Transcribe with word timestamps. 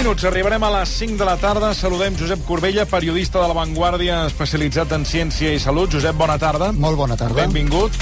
minuts, 0.00 0.24
arribarem 0.24 0.62
a 0.64 0.70
les 0.78 0.88
5 0.96 1.18
de 1.18 1.24
la 1.28 1.36
tarda. 1.36 1.74
Saludem 1.74 2.14
Josep 2.16 2.40
Corbella, 2.46 2.86
periodista 2.88 3.40
de 3.42 3.48
La 3.50 3.54
Vanguardia, 3.54 4.22
especialitzat 4.30 4.94
en 4.96 5.04
ciència 5.04 5.50
i 5.52 5.58
salut. 5.60 5.92
Josep, 5.92 6.16
bona 6.16 6.38
tarda. 6.40 6.70
Molt 6.72 6.96
bona 6.96 7.18
tarda. 7.20 7.42
Benvingut. 7.42 7.98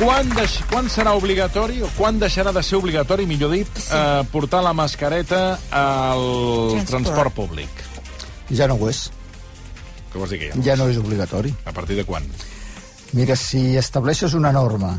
Quan, 0.00 0.32
deix, 0.34 0.56
quan 0.66 0.90
serà 0.90 1.14
obligatori, 1.14 1.78
o 1.86 1.92
quan 1.94 2.18
deixarà 2.18 2.50
de 2.50 2.64
ser 2.66 2.80
obligatori, 2.80 3.28
millor 3.30 3.54
dit, 3.54 3.70
sí. 3.78 3.94
eh, 3.94 4.26
portar 4.32 4.64
la 4.66 4.74
mascareta 4.74 5.44
al 5.70 6.26
transport. 6.26 6.90
transport 6.90 7.38
públic? 7.38 7.86
Ja 8.50 8.66
no 8.66 8.80
ho 8.80 8.90
és. 8.90 9.04
Què 10.10 10.18
vols 10.18 10.34
dir 10.34 10.42
que 10.42 10.50
ja 10.50 10.58
no? 10.58 10.66
Ja 10.66 10.78
no 10.80 10.90
és 10.90 10.98
obligatori. 10.98 11.54
A 11.64 11.76
partir 11.76 12.00
de 12.00 12.08
quan? 12.08 12.26
Mira, 13.14 13.38
si 13.38 13.76
estableixes 13.78 14.34
una 14.34 14.50
norma 14.50 14.96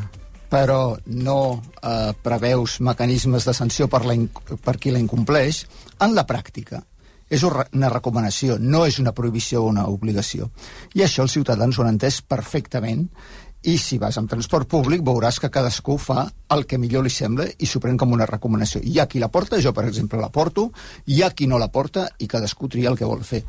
però 0.54 0.96
no 1.10 1.38
eh, 1.82 2.14
preveus 2.22 2.78
mecanismes 2.86 3.48
de 3.50 3.54
sanció 3.58 3.88
per, 3.90 4.04
la 4.06 4.14
per 4.62 4.78
qui 4.78 4.94
la 4.94 5.02
incompleix, 5.02 5.64
en 6.06 6.14
la 6.14 6.28
pràctica 6.30 6.84
és 7.34 7.42
una 7.48 7.90
recomanació, 7.90 8.60
no 8.62 8.84
és 8.86 9.00
una 9.02 9.16
prohibició 9.18 9.64
o 9.64 9.72
una 9.72 9.88
obligació. 9.90 10.52
I 10.94 11.02
això 11.02 11.24
els 11.26 11.34
ciutadans 11.34 11.80
ho 11.80 11.82
han 11.82 11.96
entès 11.96 12.20
perfectament 12.22 13.08
i 13.64 13.78
si 13.80 13.98
vas 13.98 14.18
amb 14.20 14.30
transport 14.30 14.68
públic 14.70 15.02
veuràs 15.08 15.40
que 15.40 15.50
cadascú 15.50 15.96
fa 15.98 16.28
el 16.54 16.66
que 16.70 16.78
millor 16.78 17.06
li 17.06 17.14
sembla 17.14 17.48
i 17.58 17.66
s'ho 17.66 17.82
pren 17.82 17.98
com 17.98 18.12
una 18.14 18.28
recomanació. 18.30 18.84
Hi 18.84 19.00
ha 19.00 19.08
qui 19.10 19.24
la 19.24 19.32
porta, 19.34 19.58
jo 19.64 19.74
per 19.74 19.88
exemple 19.88 20.20
la 20.22 20.30
porto, 20.30 20.68
hi 21.08 21.24
ha 21.24 21.32
qui 21.32 21.48
no 21.48 21.58
la 21.58 21.72
porta 21.74 22.10
i 22.20 22.28
cadascú 22.28 22.70
tria 22.70 22.92
el 22.92 23.00
que 23.00 23.10
vol 23.10 23.24
fer. 23.26 23.42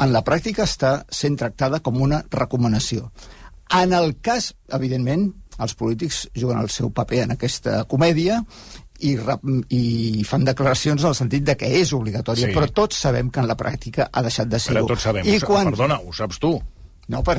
En 0.00 0.14
la 0.14 0.24
pràctica 0.24 0.64
està 0.64 1.00
sent 1.10 1.36
tractada 1.36 1.82
com 1.82 2.00
una 2.00 2.22
recomanació. 2.30 3.10
En 3.74 3.92
el 3.92 4.14
cas, 4.22 4.52
evidentment, 4.70 5.32
els 5.62 5.76
polítics 5.78 6.26
juguen 6.34 6.60
el 6.60 6.70
seu 6.72 6.90
paper 6.94 7.24
en 7.24 7.36
aquesta 7.36 7.82
comèdia 7.88 8.42
i, 9.00 9.16
i 9.76 10.24
fan 10.24 10.46
declaracions 10.46 11.02
en 11.02 11.10
el 11.10 11.18
sentit 11.18 11.44
de 11.44 11.56
que 11.58 11.68
és 11.80 11.92
obligatòria, 11.96 12.48
sí. 12.48 12.56
però 12.56 12.70
tots 12.72 13.02
sabem 13.06 13.30
que 13.32 13.42
en 13.42 13.50
la 13.50 13.58
pràctica 13.58 14.08
ha 14.12 14.24
deixat 14.24 14.48
de 14.52 14.60
ser-ho. 14.62 14.86
Però 14.86 14.94
tots 14.94 15.08
sabem, 15.08 15.28
I 15.28 15.40
quan... 15.44 15.70
perdona, 15.72 16.00
ho 16.00 16.16
saps 16.16 16.40
tu. 16.42 16.56
No, 17.06 17.20
per, 17.22 17.36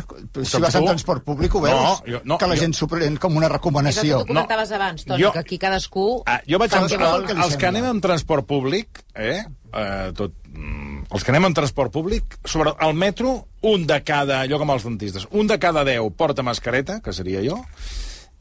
si 0.48 0.62
vas 0.64 0.76
en 0.80 0.86
transport 0.88 1.26
públic 1.28 1.56
ho 1.58 1.59
veus, 1.59 1.76
no, 1.76 1.96
jo, 2.08 2.22
no, 2.24 2.38
que 2.40 2.48
la 2.48 2.56
jo... 2.56 2.62
gent 2.62 2.76
s'ho 2.78 2.88
pren 2.88 3.18
com 3.20 3.36
una 3.36 3.50
recomanació. 3.52 4.06
És 4.06 4.14
el 4.14 4.22
que 4.22 4.30
tu 4.30 4.31
comentaves 4.31 4.70
no. 4.72 4.78
abans, 4.78 5.08
Toni, 5.09 5.26
jo, 5.26 5.31
que 5.36 5.42
aquí 5.44 5.58
cadascú... 5.59 6.06
Ah, 6.24 6.38
jo 6.48 6.59
vaig 6.62 6.78
amb, 6.78 6.88
el, 6.88 7.26
que 7.28 7.36
els 7.36 7.58
que 7.59 7.68
anem 7.68 7.90
en 7.90 8.00
transport 8.06 8.48
públic, 8.48 9.04
eh, 9.12 9.42
eh, 9.44 10.08
tot, 10.16 10.38
mm, 10.54 11.09
els 11.12 11.28
que 11.28 11.36
anem 11.36 11.50
en 11.50 11.58
transport 11.59 11.92
públic, 11.92 12.40
sobre 12.48 12.78
el 12.88 12.96
metro, 12.96 13.36
un 13.68 13.84
de 13.90 14.00
cada, 14.08 14.40
allò 14.46 14.62
com 14.64 14.72
els 14.72 14.88
dentistes, 14.88 15.28
un 15.36 15.52
de 15.52 15.59
cada 15.59 15.84
deu 15.88 16.14
porta 16.16 16.48
mascareta, 16.48 17.02
que 17.04 17.12
seria 17.12 17.44
jo, 17.44 17.59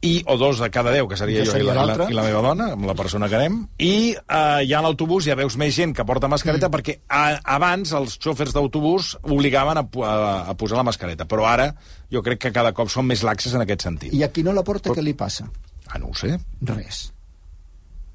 i, 0.04 0.22
o 0.28 0.36
dos 0.36 0.58
de 0.60 0.68
cada 0.70 0.92
deu, 0.92 1.08
que 1.08 1.16
seria 1.16 1.40
que 1.40 1.48
jo 1.48 1.54
seria 1.54 1.72
i, 1.72 1.74
la, 1.74 1.84
i, 1.84 1.98
la, 1.98 2.08
i 2.12 2.16
la 2.16 2.24
meva 2.26 2.42
dona, 2.44 2.68
amb 2.76 2.84
la 2.88 2.94
persona 2.98 3.28
que 3.32 3.38
anem, 3.38 3.58
i 3.80 4.12
eh, 4.12 4.62
ja 4.68 4.78
a 4.78 4.84
l'autobús 4.84 5.24
ja 5.26 5.36
veus 5.38 5.56
més 5.60 5.74
gent 5.76 5.94
que 5.96 6.04
porta 6.06 6.28
mascareta, 6.30 6.68
mm. 6.68 6.76
perquè 6.76 6.98
a, 7.08 7.38
abans 7.56 7.94
els 7.96 8.18
xòfers 8.22 8.54
d'autobús 8.56 9.14
obligaven 9.24 9.80
a, 9.80 9.86
a, 9.86 10.14
a 10.52 10.56
posar 10.58 10.78
la 10.80 10.86
mascareta, 10.86 11.26
però 11.28 11.48
ara 11.48 11.70
jo 12.12 12.22
crec 12.26 12.44
que 12.46 12.54
cada 12.54 12.74
cop 12.76 12.92
són 12.92 13.08
més 13.08 13.24
laxes 13.26 13.56
en 13.56 13.64
aquest 13.64 13.88
sentit. 13.88 14.14
I 14.14 14.26
a 14.26 14.30
qui 14.32 14.44
no 14.46 14.54
la 14.56 14.66
porta, 14.66 14.90
però... 14.90 14.98
què 15.00 15.06
li 15.06 15.16
passa? 15.16 15.48
Ah, 15.88 15.98
no 16.02 16.12
ho 16.12 16.18
sé. 16.18 16.36
Res. 16.66 17.06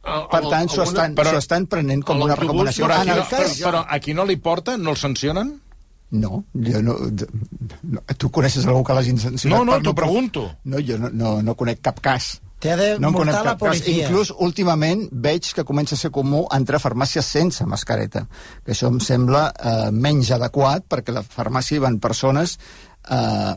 per 0.02 0.42
tant, 0.50 0.70
s'ho 0.70 0.86
estan, 0.86 1.18
però, 1.18 1.34
estan 1.38 1.68
prenent 1.72 2.06
com 2.06 2.22
una 2.22 2.38
recomanació. 2.38 2.88
Però, 2.88 3.02
en 3.04 3.14
el 3.18 3.26
cas... 3.26 3.58
però, 3.58 3.68
però 3.68 3.84
a 3.90 4.00
qui 4.04 4.16
no 4.18 4.26
li 4.30 4.38
porta, 4.38 4.78
no 4.78 4.94
el 4.94 5.02
sancionen? 5.02 5.56
No, 6.12 6.44
jo 6.52 6.82
no, 6.84 6.98
no... 7.88 8.02
Tu 8.20 8.30
coneixes 8.36 8.66
algú 8.68 8.84
que 8.84 8.96
l'hagi 8.96 9.16
sancionat? 9.16 9.58
No, 9.58 9.64
no, 9.64 9.80
t'ho 9.80 9.94
no, 9.94 9.98
pregunto. 9.98 10.46
No, 10.68 10.82
jo 10.84 10.98
no, 11.00 11.12
no, 11.16 11.38
no 11.46 11.56
conec 11.56 11.80
cap 11.88 12.02
cas. 12.04 12.34
T'ha 12.62 12.76
de 12.78 12.90
no 13.02 13.10
multar 13.16 13.42
la 13.46 13.56
policia. 13.58 13.88
Cas. 13.88 14.12
Inclús, 14.12 14.34
últimament, 14.38 15.08
veig 15.12 15.54
que 15.56 15.66
comença 15.66 15.96
a 15.96 16.02
ser 16.02 16.12
comú 16.14 16.44
entrar 16.54 16.78
a 16.78 16.84
farmàcies 16.84 17.26
sense 17.26 17.66
mascareta, 17.66 18.28
que 18.66 18.76
això 18.76 18.92
em 18.92 19.00
sembla 19.02 19.48
eh, 19.56 19.90
menys 19.92 20.34
adequat, 20.36 20.86
perquè 20.92 21.16
la 21.16 21.24
farmàcia 21.24 21.80
hi 21.80 21.86
van 21.88 21.98
persones 22.04 22.58
eh, 23.10 23.56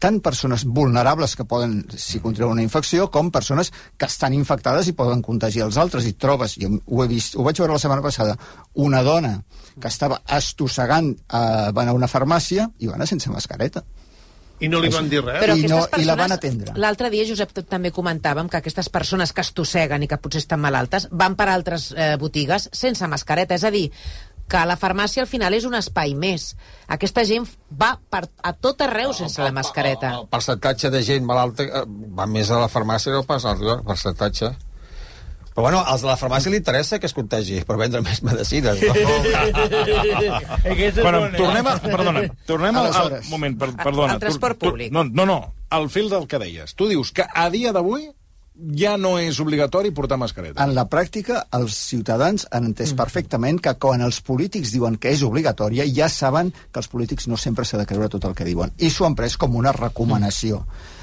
tant 0.00 0.20
persones 0.24 0.64
vulnerables 0.64 1.36
que 1.36 1.46
poden, 1.48 1.84
si 1.96 2.20
contreuen 2.20 2.58
una 2.58 2.64
infecció, 2.64 3.08
com 3.10 3.30
persones 3.30 3.72
que 3.96 4.08
estan 4.08 4.34
infectades 4.36 4.88
i 4.90 4.96
poden 4.96 5.22
contagiar 5.22 5.68
els 5.68 5.78
altres. 5.80 6.06
I 6.06 6.16
trobes, 6.18 6.58
jo 6.60 6.72
ho 6.86 7.04
he 7.04 7.08
vist, 7.10 7.36
ho 7.36 7.46
vaig 7.46 7.60
veure 7.62 7.76
la 7.76 7.82
setmana 7.82 8.04
passada, 8.04 8.36
una 8.74 9.02
dona 9.06 9.36
que 9.80 9.88
estava 9.88 10.20
estossegant, 10.36 11.14
eh, 11.14 11.70
va 11.72 11.82
anar 11.86 11.94
a 11.94 12.00
una 12.00 12.10
farmàcia 12.10 12.70
i 12.78 12.90
va 12.90 12.98
anar 12.98 13.08
sense 13.08 13.30
mascareta. 13.30 13.84
I 14.60 14.68
no 14.68 14.80
li 14.82 14.90
van 14.92 15.08
dir 15.08 15.22
res? 15.24 15.38
Però 15.40 15.54
I, 15.56 15.64
no, 15.64 15.78
persones, 15.80 16.02
I 16.04 16.06
la 16.08 16.16
van 16.20 16.34
atendre. 16.34 16.74
L'altre 16.80 17.08
dia, 17.12 17.24
Josep, 17.24 17.54
també 17.68 17.92
comentàvem 17.96 18.48
que 18.52 18.58
aquestes 18.60 18.90
persones 18.92 19.32
que 19.32 19.40
estosseguen 19.40 20.04
i 20.04 20.08
que 20.10 20.18
potser 20.20 20.42
estan 20.44 20.60
malaltes 20.60 21.08
van 21.10 21.36
per 21.38 21.48
altres 21.48 21.90
eh, 21.96 22.12
botigues 22.20 22.68
sense 22.76 23.08
mascareta. 23.08 23.56
És 23.56 23.64
a 23.64 23.72
dir, 23.72 23.86
que 24.50 24.62
la 24.66 24.76
farmàcia 24.80 25.22
al 25.22 25.30
final 25.30 25.54
és 25.54 25.66
un 25.68 25.76
espai 25.78 26.14
més. 26.18 26.54
Aquesta 26.90 27.22
gent 27.28 27.46
va 27.70 27.92
per, 28.10 28.24
a 28.42 28.52
tot 28.52 28.82
arreu 28.86 29.14
sense 29.16 29.42
la 29.42 29.52
mascareta. 29.54 30.10
El, 30.10 30.24
el, 30.24 30.26
el 30.26 30.32
percentatge 30.34 30.90
de 30.90 31.04
gent 31.06 31.28
malalta 31.28 31.68
eh, 31.68 31.84
va 31.86 32.26
més 32.26 32.50
a 32.50 32.58
la 32.62 32.68
farmàcia 32.72 33.14
que 33.14 33.22
pas 33.28 33.46
al 33.46 33.62
percentatge. 33.86 34.50
Però 35.50 35.64
bueno, 35.66 35.80
als 35.82 36.04
de 36.04 36.06
la 36.06 36.16
farmàcia 36.16 36.50
li 36.52 36.60
interessa 36.60 37.00
que 37.02 37.08
es 37.10 37.14
contagi 37.14 37.58
per 37.66 37.76
vendre 37.80 38.02
més 38.06 38.22
medicines. 38.26 38.78
No? 40.70 41.02
bueno, 41.02 41.20
tornem 41.34 41.66
a... 41.66 41.72
Perdona, 41.82 42.22
tornem 42.46 42.76
al, 42.78 42.86
al 42.94 43.14
moment, 43.28 43.56
per, 43.58 43.68
perdona. 43.76 44.14
Al 44.14 44.22
transport 44.22 44.58
públic. 44.60 44.90
Tu, 44.90 44.94
no, 44.94 45.04
no, 45.04 45.26
no, 45.26 45.38
al 45.70 45.88
fil 45.90 46.08
del 46.12 46.26
que 46.30 46.38
deies. 46.42 46.74
Tu 46.78 46.88
dius 46.90 47.10
que 47.12 47.26
a 47.26 47.48
dia 47.50 47.72
d'avui 47.76 48.08
ja 48.76 48.96
no 49.00 49.14
és 49.18 49.40
obligatori 49.40 49.90
portar 49.94 50.18
mascareta. 50.20 50.62
En 50.64 50.74
la 50.76 50.86
pràctica, 50.90 51.44
els 51.56 51.76
ciutadans 51.90 52.46
han 52.50 52.70
entès 52.70 52.92
mm. 52.92 52.98
perfectament 52.98 53.60
que 53.62 53.74
quan 53.80 54.04
els 54.04 54.20
polítics 54.26 54.72
diuen 54.74 54.98
que 55.00 55.12
és 55.14 55.24
obligatòria, 55.26 55.86
ja 55.88 56.10
saben 56.12 56.52
que 56.52 56.80
els 56.82 56.90
polítics 56.92 57.28
no 57.30 57.38
sempre 57.40 57.64
s'ha 57.64 57.80
de 57.80 57.88
creure 57.88 58.10
tot 58.12 58.26
el 58.28 58.36
que 58.36 58.48
diuen. 58.48 58.72
I 58.78 58.90
s'ho 58.90 59.06
han 59.08 59.16
pres 59.18 59.38
com 59.40 59.56
una 59.56 59.72
recomanació. 59.76 60.60
Mm. 60.64 60.96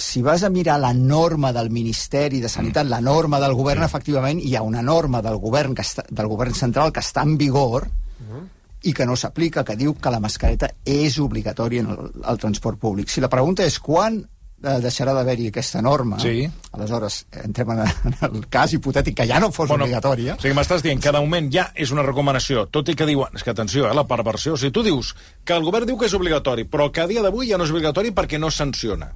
Si 0.00 0.22
vas 0.24 0.42
a 0.46 0.50
mirar 0.50 0.78
la 0.80 0.94
norma 0.96 1.52
del 1.52 1.68
Ministeri 1.70 2.40
de 2.40 2.48
Sanitat, 2.48 2.86
mm. 2.86 2.90
la 2.90 3.02
norma 3.04 3.40
del 3.42 3.54
govern, 3.54 3.84
efectivament, 3.84 4.40
hi 4.40 4.56
ha 4.56 4.64
una 4.64 4.82
norma 4.82 5.20
del 5.22 5.36
govern, 5.42 5.76
que 5.76 5.84
està, 5.84 6.06
del 6.08 6.30
govern 6.30 6.56
central 6.56 6.94
que 6.94 7.04
està 7.04 7.26
en 7.26 7.36
vigor, 7.36 7.90
mm. 8.24 8.48
i 8.88 8.96
que 8.96 9.04
no 9.04 9.16
s'aplica, 9.20 9.66
que 9.66 9.76
diu 9.76 9.98
que 10.00 10.12
la 10.12 10.22
mascareta 10.22 10.72
és 10.88 11.18
obligatòria 11.20 11.84
en 11.84 11.90
el, 11.92 12.12
el 12.24 12.40
transport 12.40 12.80
públic. 12.80 13.12
Si 13.12 13.20
la 13.20 13.28
pregunta 13.28 13.66
és 13.66 13.76
quan 13.78 14.22
deixarà 14.60 15.14
d'haver-hi 15.16 15.48
aquesta 15.48 15.80
norma, 15.80 16.18
sí. 16.20 16.44
aleshores 16.76 17.22
entrem 17.42 17.72
en, 17.74 17.82
el 18.28 18.42
cas 18.52 18.74
hipotètic 18.76 19.16
que 19.22 19.26
ja 19.28 19.40
no 19.40 19.48
fos 19.54 19.70
bueno, 19.70 19.86
obligatòria. 19.86 20.36
O 20.36 20.42
sigui, 20.42 20.54
m'estàs 20.56 20.84
dient 20.84 21.00
que 21.00 21.12
de 21.14 21.22
moment 21.22 21.48
ja 21.52 21.70
és 21.74 21.92
una 21.94 22.04
recomanació, 22.06 22.66
tot 22.72 22.92
i 22.92 22.96
que 22.98 23.08
diuen... 23.08 23.32
És 23.36 23.46
que 23.46 23.54
atenció, 23.54 23.88
eh, 23.88 23.94
la 23.96 24.04
perversió. 24.08 24.56
O 24.58 24.60
sigui, 24.60 24.74
tu 24.76 24.84
dius 24.84 25.14
que 25.44 25.56
el 25.56 25.64
govern 25.64 25.88
diu 25.88 25.96
que 26.00 26.10
és 26.10 26.16
obligatori, 26.16 26.66
però 26.68 26.90
que 26.92 27.04
a 27.04 27.08
dia 27.10 27.24
d'avui 27.24 27.48
ja 27.48 27.60
no 27.60 27.64
és 27.64 27.72
obligatori 27.72 28.12
perquè 28.16 28.40
no 28.40 28.52
sanciona. 28.52 29.08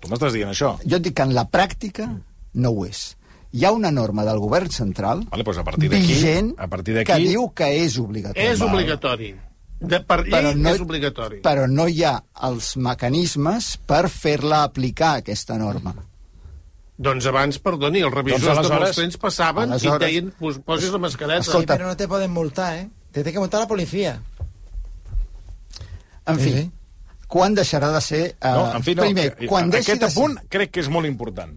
Tu 0.00 0.08
m'estàs 0.12 0.36
dient 0.36 0.52
això? 0.52 0.74
Jo 0.84 0.98
et 0.98 1.04
dic 1.04 1.16
que 1.18 1.28
en 1.28 1.36
la 1.36 1.44
pràctica 1.50 2.08
no 2.54 2.72
ho 2.72 2.88
és. 2.88 3.10
Hi 3.54 3.64
ha 3.68 3.70
una 3.70 3.92
norma 3.94 4.24
del 4.26 4.40
govern 4.42 4.72
central 4.74 5.26
vale, 5.30 5.44
doncs 5.46 5.60
a 5.60 5.64
partir 5.66 5.90
vigent 5.92 6.54
a 6.58 6.66
partir 6.66 7.04
que 7.06 7.18
diu 7.22 7.50
que 7.54 7.68
és 7.84 8.00
obligatori. 8.02 8.48
És 8.50 8.64
obligatori. 8.64 9.34
De, 9.84 10.00
per 10.00 10.20
llei 10.22 10.32
però 10.32 10.54
no, 10.56 10.72
és 10.72 10.82
obligatori. 10.82 11.38
Però 11.44 11.68
no 11.70 11.86
hi 11.90 12.02
ha 12.06 12.16
els 12.48 12.74
mecanismes 12.80 13.74
per 13.88 14.06
fer-la 14.12 14.64
aplicar, 14.68 15.18
aquesta 15.20 15.58
norma. 15.60 15.94
Doncs 17.04 17.26
abans, 17.26 17.58
perdoni, 17.58 18.04
els 18.06 18.14
revisors 18.14 18.60
doncs 18.60 18.68
de 18.70 18.76
molts 18.78 19.00
trens 19.00 19.18
passaven 19.18 19.74
aleshores... 19.74 19.98
i 19.98 20.04
deien 20.04 20.30
pues, 20.38 20.60
posis 20.62 20.94
la 20.94 21.02
mascareta. 21.02 21.42
Escolta, 21.42 21.74
sí, 21.74 21.78
però 21.78 21.90
no 21.90 21.98
te 21.98 22.08
poden 22.10 22.30
multar, 22.30 22.70
eh? 22.78 22.86
Te 23.14 23.26
té 23.26 23.34
que 23.34 23.42
multar 23.42 23.64
la 23.64 23.70
policia. 23.70 24.14
En 26.30 26.38
fi, 26.40 26.52
sí. 26.54 26.64
quan 27.28 27.54
deixarà 27.58 27.90
de 27.92 28.00
ser... 28.04 28.22
Uh, 28.38 28.54
no, 28.54 28.64
en 28.78 28.86
fi, 28.86 28.94
no, 28.96 29.06
primer, 29.08 29.28
que, 29.34 29.50
quan 29.50 29.74
aquest 29.74 30.06
apunt 30.06 30.38
ser... 30.38 30.48
crec 30.54 30.74
que 30.74 30.84
és 30.84 30.90
molt 30.92 31.10
important. 31.10 31.52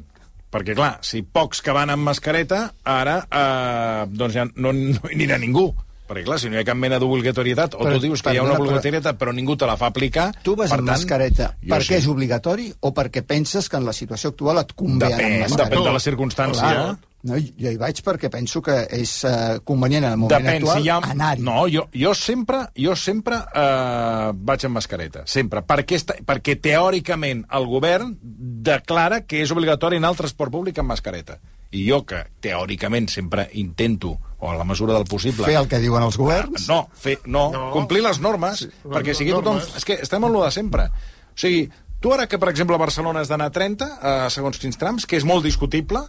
Perquè, 0.52 0.74
clar, 0.78 0.94
si 1.06 1.22
pocs 1.22 1.62
que 1.62 1.76
van 1.76 1.92
amb 1.92 2.08
mascareta, 2.08 2.62
ara 2.88 3.18
eh, 3.28 4.04
doncs 4.08 4.36
ja 4.38 4.46
no, 4.48 4.72
no 4.72 5.10
hi 5.10 5.18
anirà 5.18 5.38
ningú. 5.42 5.68
Perquè, 6.08 6.24
clar, 6.28 6.40
si 6.40 6.52
no 6.52 6.58
hi 6.58 6.62
ha 6.62 6.68
cap 6.68 6.80
mena 6.80 7.00
d'obligatorietat, 7.04 7.76
o 7.76 7.88
tu 7.88 8.00
dius 8.04 8.24
que 8.24 8.34
hi 8.34 8.40
ha 8.40 8.46
una 8.46 8.56
obligatorietat 8.56 9.20
però 9.20 9.34
ningú 9.36 9.58
te 9.60 9.68
la 9.70 9.76
fa 9.80 9.92
aplicar... 9.92 10.30
Tu 10.44 10.56
vas 10.56 10.72
amb 10.72 10.86
tant, 10.86 10.94
mascareta 10.94 11.52
perquè 11.68 11.98
sí. 11.98 12.00
és 12.02 12.08
obligatori 12.12 12.70
o 12.80 12.94
perquè 12.96 13.26
penses 13.28 13.68
que 13.68 13.80
en 13.80 13.86
la 13.88 13.96
situació 13.96 14.32
actual 14.32 14.64
et 14.64 14.74
convé 14.78 15.12
anar 15.12 15.28
amb 15.28 15.46
mascareta? 15.46 15.70
Depèn 15.76 15.88
de 15.90 15.96
la 15.98 16.04
circumstància. 16.04 16.72
Clar. 16.72 16.98
No, 17.28 17.36
jo 17.36 17.72
hi 17.74 17.80
vaig 17.82 18.00
perquè 18.06 18.30
penso 18.32 18.62
que 18.64 18.76
és 18.94 19.12
uh, 19.26 19.58
convenient 19.68 20.06
en 20.06 20.14
el 20.14 20.20
moment 20.22 20.38
Depèn, 20.38 20.62
actual 20.62 20.84
si 20.84 20.92
ha... 20.94 20.98
anar-hi. 21.12 21.44
No, 21.44 21.58
jo, 21.72 21.88
jo 21.92 22.14
sempre, 22.16 22.62
jo 22.78 22.94
sempre 22.96 23.42
uh, 23.42 24.30
vaig 24.48 24.68
amb 24.70 24.78
mascareta, 24.78 25.26
sempre, 25.28 25.64
perquè, 25.66 25.98
esta, 25.98 26.16
perquè 26.28 26.60
teòricament 26.62 27.44
el 27.58 27.68
govern 27.68 28.14
declara 28.22 29.24
que 29.26 29.42
és 29.44 29.52
obligatori 29.52 30.00
anar 30.00 30.14
al 30.14 30.20
transport 30.22 30.54
públic 30.54 30.80
amb 30.80 30.94
mascareta. 30.94 31.40
I 31.76 31.84
jo, 31.90 32.02
que 32.08 32.22
teòricament 32.44 33.10
sempre 33.12 33.50
intento 33.60 34.14
o 34.40 34.52
a 34.52 34.56
la 34.56 34.64
mesura 34.64 34.94
del 34.94 35.08
possible... 35.10 35.46
Fer 35.48 35.58
el 35.60 35.68
que 35.68 35.80
diuen 35.84 36.06
els 36.06 36.18
governs? 36.20 36.68
No, 36.70 36.86
fer, 36.94 37.18
no, 37.26 37.48
no. 37.54 37.70
complir 37.74 38.04
les 38.06 38.22
normes, 38.24 38.64
sí, 38.64 38.70
perquè 38.86 39.16
sigui 39.18 39.34
tothom... 39.36 39.60
És 39.80 39.88
que 39.88 39.98
estem 40.04 40.24
en 40.24 40.34
lo 40.34 40.44
de 40.46 40.52
sempre. 40.54 40.88
O 40.88 41.42
sigui, 41.42 41.66
tu 42.00 42.14
ara 42.14 42.28
que, 42.30 42.40
per 42.40 42.52
exemple, 42.54 42.78
a 42.78 42.82
Barcelona 42.82 43.24
has 43.24 43.32
d'anar 43.32 43.50
a 43.50 43.56
30, 43.56 43.90
eh, 43.98 44.16
segons 44.34 44.62
quins 44.62 44.80
trams, 44.80 45.10
que 45.10 45.18
és 45.18 45.26
molt 45.28 45.44
discutible, 45.48 46.06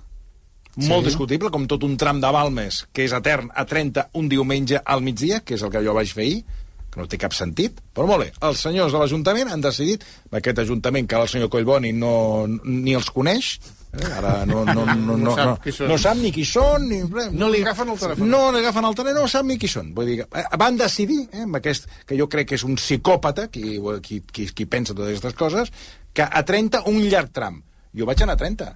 molt 0.85 1.03
sí. 1.03 1.09
discutible, 1.11 1.51
com 1.51 1.67
tot 1.71 1.83
un 1.89 1.97
tram 1.99 2.21
de 2.23 2.31
Balmes, 2.35 2.85
que 2.93 3.09
és 3.09 3.17
etern, 3.17 3.51
a 3.51 3.65
30, 3.67 4.11
un 4.21 4.29
diumenge 4.31 4.83
al 4.85 5.03
migdia, 5.03 5.41
que 5.41 5.57
és 5.57 5.65
el 5.65 5.73
que 5.75 5.83
jo 5.83 5.97
vaig 5.97 6.13
fer 6.13 6.27
ahir, 6.27 6.43
que 6.89 7.01
no 7.01 7.09
té 7.09 7.19
cap 7.21 7.35
sentit, 7.37 7.81
però 7.97 8.07
molt 8.09 8.27
bé, 8.27 8.31
els 8.47 8.61
senyors 8.65 8.95
de 8.95 9.01
l'Ajuntament 9.01 9.51
han 9.53 9.65
decidit, 9.65 10.05
aquest 10.33 10.63
Ajuntament, 10.63 11.09
que 11.09 11.19
el 11.19 11.29
senyor 11.29 11.51
Collboni 11.53 11.93
no, 11.97 12.13
ni 12.65 12.95
els 12.97 13.11
coneix, 13.13 13.57
eh? 13.93 14.11
ara 14.19 14.33
no, 14.47 14.65
no, 14.65 14.85
no, 14.85 14.95
no, 14.95 15.17
no, 15.17 15.35
sap, 15.37 15.67
no, 15.67 15.89
no 15.93 15.99
sap 16.01 16.21
ni 16.21 16.33
qui 16.35 16.45
són, 16.49 16.89
ni 16.91 17.01
res. 17.07 17.31
No 17.33 17.49
li 17.53 17.63
agafen 17.65 17.93
el 17.95 17.99
telèfon. 18.01 18.31
No 18.31 18.43
li 18.55 18.63
agafen 18.63 18.89
el 18.89 18.99
telèfon, 18.99 19.21
no 19.23 19.33
sap 19.33 19.49
ni 19.49 19.59
qui 19.61 19.71
són. 19.71 19.91
Vull 19.97 20.13
dir, 20.13 20.21
eh, 20.27 20.45
van 20.61 20.79
decidir, 20.81 21.21
eh, 21.33 21.47
amb 21.47 21.59
aquest, 21.61 21.89
que 22.07 22.19
jo 22.19 22.29
crec 22.31 22.53
que 22.53 22.61
és 22.61 22.67
un 22.69 22.79
psicòpata, 22.81 23.49
qui, 23.55 23.79
qui, 24.05 24.23
qui, 24.33 24.49
qui 24.53 24.69
pensa 24.69 24.95
totes 24.95 25.17
aquestes 25.17 25.37
coses, 25.39 25.75
que 26.13 26.27
a 26.27 26.45
30 26.45 26.85
un 26.91 27.03
llarg 27.09 27.33
tram. 27.33 27.63
Jo 27.97 28.09
vaig 28.09 28.23
anar 28.23 28.39
a 28.39 28.43
30. 28.45 28.73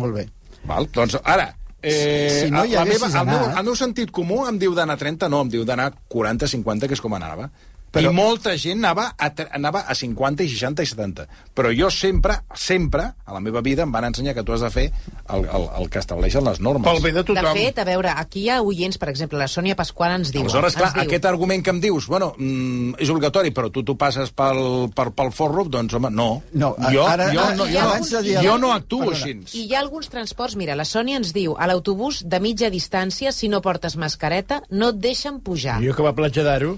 Molt 0.00 0.18
bé. 0.20 0.28
Val? 0.66 0.90
Doncs 0.92 1.20
ara, 1.22 1.52
Eh, 1.86 2.42
si 2.42 2.50
no 2.50 2.64
hi 2.64 2.72
la 2.74 2.84
meva, 2.88 3.06
el, 3.06 3.26
meu, 3.28 3.42
el 3.46 3.66
meu 3.68 3.74
sentit 3.78 4.10
comú 4.10 4.40
em 4.48 4.56
diu 4.58 4.72
d'anar 4.74 4.96
30, 4.98 5.28
no, 5.30 5.44
em 5.44 5.50
diu 5.52 5.62
d'anar 5.68 5.92
40-50, 6.10 6.88
que 6.88 6.96
és 6.96 7.02
com 7.04 7.14
anava. 7.14 7.50
Però... 7.96 8.10
I 8.10 8.14
molta 8.14 8.54
gent 8.60 8.82
anava 8.82 9.08
a, 9.16 9.30
anava 9.56 9.84
a 9.88 9.94
50 9.96 10.44
i 10.44 10.50
60 10.52 10.84
i 10.84 10.90
70. 10.90 11.26
Però 11.56 11.72
jo 11.72 11.88
sempre, 11.90 12.38
sempre, 12.54 13.08
a 13.24 13.34
la 13.34 13.40
meva 13.40 13.62
vida, 13.64 13.86
em 13.86 13.92
van 13.92 14.04
ensenyar 14.10 14.34
que 14.36 14.44
tu 14.44 14.52
has 14.52 14.64
de 14.64 14.70
fer 14.72 14.86
el, 14.90 15.44
el, 15.44 15.66
el 15.80 15.88
que 15.92 16.00
estableixen 16.02 16.44
les 16.46 16.60
normes. 16.60 16.86
Pel 16.86 17.02
bé 17.04 17.12
de 17.16 17.24
tothom. 17.24 17.48
De 17.48 17.54
fet, 17.56 17.80
a 17.80 17.86
veure, 17.88 18.12
aquí 18.12 18.44
hi 18.44 18.50
ha 18.52 18.60
oients, 18.64 18.98
per 19.00 19.08
exemple, 19.12 19.40
la 19.40 19.48
Sònia 19.50 19.76
Pasqual 19.78 20.18
ens 20.18 20.32
diu... 20.34 20.44
Aleshores, 20.44 20.76
clar, 20.78 20.92
diu... 20.94 21.06
aquest 21.06 21.28
argument 21.30 21.64
que 21.64 21.72
em 21.74 21.80
dius, 21.82 22.08
bueno, 22.12 22.32
mm, 22.36 22.98
és 23.02 23.12
obligatori, 23.12 23.52
però 23.56 23.70
tu 23.72 23.84
t'ho 23.86 23.96
passes 23.98 24.32
pel, 24.36 24.60
per, 24.96 25.08
pel 25.16 25.32
forro, 25.36 25.66
doncs, 25.70 25.96
home, 25.96 26.12
no. 26.12 26.28
No, 26.52 26.74
jo, 26.92 27.06
ara, 27.08 27.30
jo, 27.32 27.46
no, 27.56 27.68
jo, 27.70 27.84
alguns, 27.86 28.12
jo, 28.12 28.42
jo 28.44 28.58
no 28.60 28.72
actuo 28.74 29.10
Perdona. 29.10 29.22
així. 29.22 29.62
I 29.62 29.66
hi 29.70 29.76
ha 29.76 29.80
alguns 29.84 30.10
transports, 30.12 30.58
mira, 30.60 30.76
la 30.78 30.86
Sònia 30.88 31.20
ens 31.22 31.32
diu, 31.36 31.56
a 31.56 31.70
l'autobús 31.70 32.22
de 32.26 32.42
mitja 32.42 32.70
distància, 32.72 33.32
si 33.32 33.50
no 33.52 33.62
portes 33.64 33.96
mascareta, 34.00 34.62
no 34.70 34.92
et 34.92 35.00
deixen 35.00 35.40
pujar. 35.40 35.80
Jo 35.84 35.96
que 35.96 36.04
va 36.04 36.14
platja 36.16 36.44
d'Aro 36.46 36.76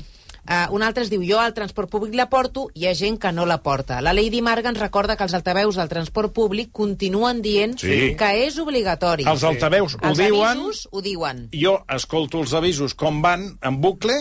Uh, 0.48 0.72
un 0.72 0.84
altre 0.86 1.04
es 1.04 1.10
diu, 1.12 1.22
jo 1.26 1.40
al 1.42 1.52
transport 1.56 1.90
públic 1.92 2.14
la 2.16 2.28
porto, 2.32 2.68
hi 2.74 2.86
ha 2.88 2.94
gent 2.96 3.18
que 3.20 3.32
no 3.36 3.44
la 3.48 3.58
porta. 3.64 4.00
La 4.04 4.14
Lady 4.16 4.40
Marga 4.44 4.72
ens 4.72 4.80
recorda 4.80 5.16
que 5.16 5.26
els 5.26 5.36
altaveus 5.36 5.76
del 5.76 5.90
transport 5.90 6.32
públic 6.32 6.72
continuen 6.72 7.42
dient 7.44 7.76
sí. 7.80 8.14
que 8.18 8.30
és 8.46 8.56
obligatori. 8.62 9.28
Els 9.28 9.44
altaveus 9.44 9.96
sí. 9.96 10.00
ho 10.02 10.10
els 10.12 10.22
diuen. 10.22 10.64
Els 10.64 10.82
ho 10.90 11.04
diuen. 11.04 11.46
Jo 11.52 11.78
escolto 11.98 12.40
els 12.44 12.56
avisos 12.56 12.96
com 12.96 13.20
van 13.24 13.50
en 13.60 13.80
bucle 13.82 14.16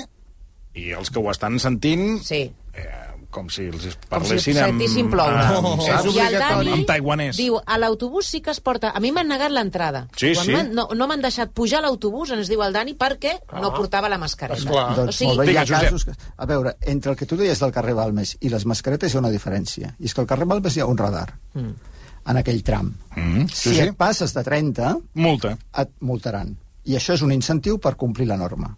i 0.78 0.92
els 0.98 1.12
que 1.12 1.24
ho 1.24 1.32
estan 1.32 1.60
sentint... 1.64 2.20
Sí. 2.26 2.46
Eh, 2.78 3.07
com 3.34 3.50
si 3.52 3.68
els 3.68 3.98
parlessin 4.10 4.58
com 4.58 4.82
si 4.88 5.02
amb... 5.04 5.12
ploure. 5.12 5.42
Amb, 5.58 5.68
no, 5.68 5.88
és 5.88 6.08
I 6.10 6.22
el 6.24 6.38
Dani 6.40 6.72
amb 6.78 6.88
taiwanès. 6.90 7.38
diu, 7.40 7.58
a 7.60 7.78
l'autobús 7.82 8.30
sí 8.34 8.42
que 8.44 8.54
es 8.54 8.62
porta... 8.64 8.94
A 8.96 9.02
mi 9.04 9.12
m'han 9.16 9.28
negat 9.32 9.54
l'entrada. 9.54 10.06
Sí, 10.16 10.32
Quan 10.38 10.48
sí. 10.48 10.56
No, 10.78 10.88
no 10.96 11.10
m'han 11.10 11.24
deixat 11.26 11.52
pujar 11.58 11.82
a 11.82 11.88
l'autobús, 11.88 12.32
ens 12.36 12.52
diu 12.52 12.64
el 12.66 12.76
Dani, 12.76 12.96
perquè 13.00 13.36
ah. 13.40 13.60
no 13.64 13.74
portava 13.76 14.10
la 14.12 14.20
mascareta. 14.22 14.62
Esclar. 14.64 14.88
Doncs, 15.02 15.12
o 15.12 15.18
sigui... 15.20 15.34
molt 15.34 15.44
bé, 15.44 15.58
hi 15.58 15.60
ha 15.62 15.68
casos 15.68 16.08
que... 16.08 16.16
A 16.38 16.50
veure, 16.50 16.78
entre 16.96 17.14
el 17.14 17.20
que 17.20 17.28
tu 17.30 17.40
deies 17.40 17.62
del 17.64 17.76
carrer 17.76 17.98
Balmes 18.00 18.38
i 18.40 18.54
les 18.54 18.66
mascaretes 18.70 19.14
hi 19.14 19.20
ha 19.20 19.24
una 19.26 19.34
diferència. 19.34 19.94
I 20.00 20.10
és 20.10 20.16
que 20.16 20.24
al 20.24 20.32
carrer 20.32 20.48
Balmes 20.50 20.78
hi 20.78 20.86
ha 20.86 20.90
un 20.90 20.98
radar. 21.00 21.28
Mm. 21.58 21.94
En 22.28 22.42
aquell 22.42 22.64
tram. 22.68 22.90
Mm, 23.16 23.46
sí, 23.52 23.70
si 23.70 23.78
sí. 23.78 23.84
et 23.86 23.96
passes 24.00 24.34
de 24.36 24.44
30... 24.44 24.96
Multa. 25.20 25.56
Et 25.84 25.96
multaran. 26.04 26.56
I 26.88 26.98
això 27.00 27.16
és 27.16 27.24
un 27.24 27.32
incentiu 27.36 27.80
per 27.84 27.96
complir 28.00 28.28
la 28.32 28.40
norma 28.40 28.72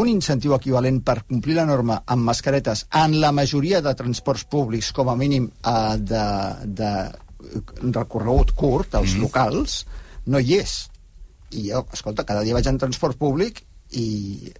un 0.00 0.08
incentiu 0.10 0.54
equivalent 0.56 1.00
per 1.06 1.20
complir 1.28 1.54
la 1.58 1.66
norma 1.68 2.00
amb 2.10 2.26
mascaretes 2.26 2.86
en 3.02 3.18
la 3.22 3.30
majoria 3.32 3.80
de 3.84 3.94
transports 3.98 4.46
públics, 4.50 4.90
com 4.92 5.10
a 5.10 5.16
mínim 5.18 5.46
eh, 5.50 5.94
de, 5.98 6.24
de 6.66 6.90
recorregut 7.94 8.54
curt, 8.58 8.96
als 8.98 9.14
mm. 9.14 9.22
locals, 9.22 9.78
no 10.26 10.40
hi 10.40 10.58
és. 10.58 10.74
I 11.54 11.68
jo, 11.70 11.84
escolta, 11.94 12.26
cada 12.26 12.42
dia 12.42 12.56
vaig 12.56 12.66
en 12.70 12.80
transport 12.82 13.18
públic 13.20 13.62
i 13.94 14.50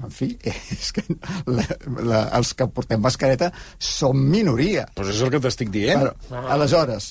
en 0.00 0.14
fi, 0.14 0.30
és 0.76 0.92
que 0.96 1.04
la, 1.50 1.66
la, 1.98 2.22
els 2.38 2.54
que 2.56 2.68
portem 2.72 3.02
mascareta 3.02 3.50
som 3.76 4.16
minoria. 4.16 4.86
Doncs 4.96 5.14
és 5.16 5.24
el 5.26 5.34
que 5.34 5.42
t'estic 5.42 5.72
dient. 5.74 6.06
Però, 6.06 6.38
ah. 6.38 6.46
Aleshores, 6.54 7.10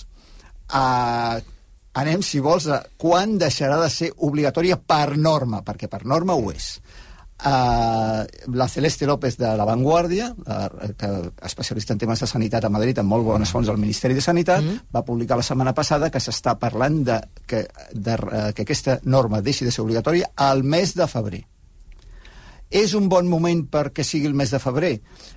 uh, 0.71 1.35
anem, 1.99 2.23
si 2.25 2.41
vols, 2.43 2.69
a 2.71 2.81
quan 2.97 3.37
deixarà 3.41 3.79
de 3.83 3.91
ser 3.93 4.13
obligatòria 4.15 4.79
per 4.79 5.17
norma, 5.17 5.61
perquè 5.67 5.91
per 5.91 6.05
norma 6.07 6.37
ho 6.39 6.49
és. 6.53 6.77
Uh, 7.39 8.25
la 8.53 8.67
Celeste 8.67 9.05
López 9.05 9.37
de 9.37 9.55
La 9.55 9.63
Vanguardia, 9.63 10.33
uh, 10.35 10.89
que 10.97 11.31
especialista 11.47 11.93
en 11.93 11.99
temes 11.99 12.19
de 12.19 12.27
sanitat 12.27 12.65
a 12.67 12.71
Madrid, 12.73 12.99
amb 12.99 13.13
molt 13.13 13.23
bones 13.23 13.53
fonts 13.55 13.69
del 13.71 13.79
Ministeri 13.79 14.13
de 14.17 14.21
Sanitat, 14.21 14.61
mm 14.61 14.67
-hmm. 14.67 14.81
va 14.95 15.05
publicar 15.05 15.37
la 15.37 15.43
setmana 15.43 15.73
passada 15.73 16.09
que 16.09 16.19
s'està 16.19 16.57
parlant 16.59 17.03
de 17.05 17.21
que, 17.47 17.67
de, 17.93 18.13
uh, 18.13 18.51
que 18.53 18.63
aquesta 18.63 18.99
norma 19.03 19.41
deixi 19.41 19.63
de 19.63 19.71
ser 19.71 19.83
obligatòria 19.83 20.31
al 20.35 20.63
mes 20.63 20.93
de 20.95 21.07
febrer. 21.07 21.45
És 22.69 22.93
un 22.93 23.07
bon 23.09 23.25
moment 23.25 23.63
perquè 23.65 24.03
sigui 24.05 24.27
el 24.29 24.35
mes 24.37 24.51
de 24.53 24.59
febrer? 24.61 24.91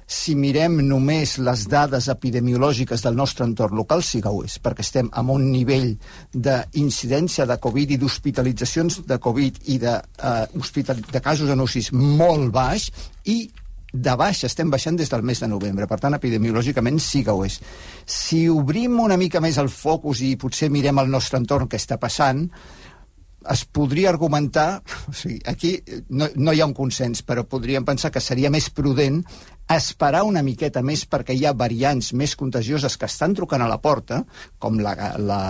Si 0.05 0.35
mirem 0.37 0.83
només 0.85 1.39
les 1.41 1.65
dades 1.73 2.11
epidemiològiques 2.13 3.01
del 3.07 3.17
nostre 3.17 3.47
entorn 3.49 3.79
local, 3.79 4.05
sí 4.05 4.21
que 4.21 4.29
ho 4.29 4.43
és, 4.45 4.59
perquè 4.61 4.85
estem 4.85 5.09
amb 5.17 5.33
un 5.33 5.47
nivell 5.49 5.95
d'incidència 6.35 7.47
de 7.49 7.57
Covid 7.57 7.95
i 7.95 7.99
d'hospitalitzacions 8.03 9.01
de 9.09 9.19
Covid 9.19 9.63
i 9.73 9.79
de, 9.81 9.97
uh, 10.21 10.45
hospital, 10.61 11.01
de 11.09 11.25
casos 11.25 11.49
en 11.49 11.65
UCIs 11.65 11.93
molt 11.97 12.53
baix 12.53 12.91
i 13.25 13.49
de 13.93 14.15
baix 14.17 14.45
estem 14.49 14.71
baixant 14.73 14.97
des 14.97 15.11
del 15.13 15.25
mes 15.25 15.41
de 15.41 15.49
novembre. 15.49 15.87
Per 15.89 15.99
tant, 16.01 16.17
epidemiològicament 16.17 17.01
sí 17.01 17.21
que 17.25 17.33
ho 17.33 17.45
és. 17.45 17.59
Si 18.05 18.45
obrim 18.49 19.01
una 19.01 19.17
mica 19.21 19.41
més 19.41 19.59
el 19.61 19.69
focus 19.73 20.21
i 20.25 20.35
potser 20.37 20.71
mirem 20.73 21.01
el 21.01 21.13
nostre 21.13 21.41
entorn 21.41 21.69
que 21.69 21.81
està 21.81 22.01
passant, 22.01 22.47
es 23.51 23.65
podria 23.65 24.11
argumentar, 24.11 24.83
o 25.11 25.15
sigui, 25.17 25.41
aquí 25.47 25.77
no, 26.09 26.29
no 26.37 26.53
hi 26.53 26.61
ha 26.61 26.69
un 26.69 26.77
consens, 26.77 27.25
però 27.27 27.45
podríem 27.49 27.87
pensar 27.89 28.13
que 28.13 28.23
seria 28.23 28.51
més 28.53 28.71
prudent 28.71 29.23
esperar 29.73 30.23
una 30.27 30.43
miqueta 30.45 30.83
més 30.85 31.05
perquè 31.09 31.35
hi 31.37 31.45
ha 31.47 31.55
variants 31.57 32.13
més 32.19 32.35
contagioses 32.37 32.97
que 32.99 33.09
estan 33.09 33.35
trucant 33.37 33.63
a 33.65 33.69
la 33.71 33.79
porta, 33.81 34.23
com 34.61 34.79
la, 34.83 34.95
la, 35.19 35.43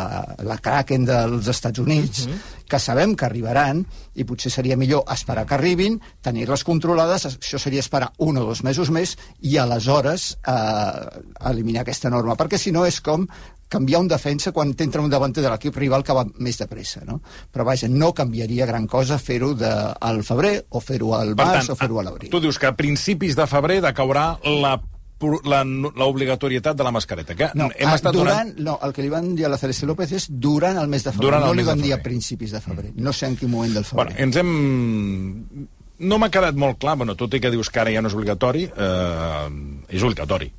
la 0.46 0.58
Kraken 0.62 1.06
dels 1.08 1.48
Estats 1.48 1.82
Units, 1.82 2.26
mhm. 2.26 2.32
-huh. 2.32 2.66
que 2.68 2.78
sabem 2.78 3.16
que 3.16 3.24
arribaran, 3.24 3.84
i 4.14 4.24
potser 4.24 4.52
seria 4.52 4.76
millor 4.76 5.04
esperar 5.10 5.46
que 5.46 5.54
arribin, 5.54 6.00
tenir-les 6.20 6.64
controlades, 6.64 7.26
això 7.26 7.58
seria 7.58 7.80
esperar 7.80 8.12
un 8.18 8.36
o 8.38 8.44
dos 8.44 8.62
mesos 8.62 8.90
més, 8.90 9.16
i 9.40 9.56
aleshores 9.56 10.38
eh, 10.46 11.20
eliminar 11.50 11.82
aquesta 11.82 12.10
norma, 12.10 12.36
perquè 12.36 12.58
si 12.58 12.72
no 12.72 12.86
és 12.86 13.00
com 13.00 13.26
canviar 13.72 14.02
un 14.04 14.10
defensa 14.10 14.52
quan 14.52 14.74
t'entra 14.76 15.02
un 15.02 15.10
davanter 15.12 15.44
de 15.44 15.50
l'equip 15.52 15.76
rival 15.80 16.04
que 16.04 16.16
va 16.16 16.26
més 16.44 16.60
de 16.60 16.68
pressa, 16.68 17.02
no? 17.08 17.20
Però 17.52 17.66
vaja, 17.68 17.88
no 17.88 18.12
canviaria 18.16 18.68
gran 18.68 18.86
cosa 18.90 19.18
fer-ho 19.18 19.54
al 19.56 20.22
febrer 20.26 20.54
o 20.70 20.80
fer-ho 20.84 21.14
al 21.16 21.36
març 21.38 21.72
o 21.72 21.78
fer-ho 21.78 22.00
a 22.00 22.06
l'abril. 22.06 22.32
Tu 22.32 22.40
dius 22.44 22.60
que 22.60 22.68
a 22.68 22.76
principis 22.76 23.38
de 23.38 23.48
febrer 23.48 23.80
decaurà 23.84 24.34
la 24.44 24.78
l'obligatorietat 25.22 26.74
de 26.74 26.82
la 26.82 26.90
mascareta. 26.90 27.36
Que 27.38 27.46
no, 27.54 27.68
hem 27.76 27.92
estat 27.92 28.16
durant, 28.16 28.48
donant... 28.50 28.64
no, 28.66 28.72
el 28.82 28.94
que 28.96 29.04
li 29.04 29.10
van 29.12 29.28
dir 29.38 29.46
a 29.46 29.52
la 29.52 29.58
Celeste 29.60 29.86
López 29.86 30.10
és 30.18 30.26
durant 30.26 30.80
el 30.80 30.90
mes 30.90 31.04
de 31.04 31.12
febrer. 31.12 31.28
Durant 31.28 31.46
no 31.46 31.52
li 31.54 31.66
van 31.66 31.78
dir 31.78 31.92
a 31.94 32.00
principis 32.02 32.50
de 32.50 32.60
febrer. 32.64 32.90
No 32.96 33.14
sé 33.14 33.28
en 33.30 33.36
quin 33.38 33.52
moment 33.52 33.76
del 33.76 33.86
febrer. 33.86 34.08
Bueno, 34.08 34.18
ens 34.26 34.40
hem... 34.40 35.68
No 36.02 36.18
m'ha 36.18 36.32
quedat 36.34 36.58
molt 36.58 36.80
clar, 36.82 36.96
bueno, 36.98 37.14
tot 37.14 37.36
i 37.36 37.38
que 37.38 37.52
dius 37.54 37.70
que 37.70 37.78
ara 37.78 37.92
ja 37.94 38.02
no 38.02 38.10
és 38.10 38.16
obligatori, 38.18 38.64
eh, 38.66 39.46
és 39.94 40.02
obligatori 40.02 40.50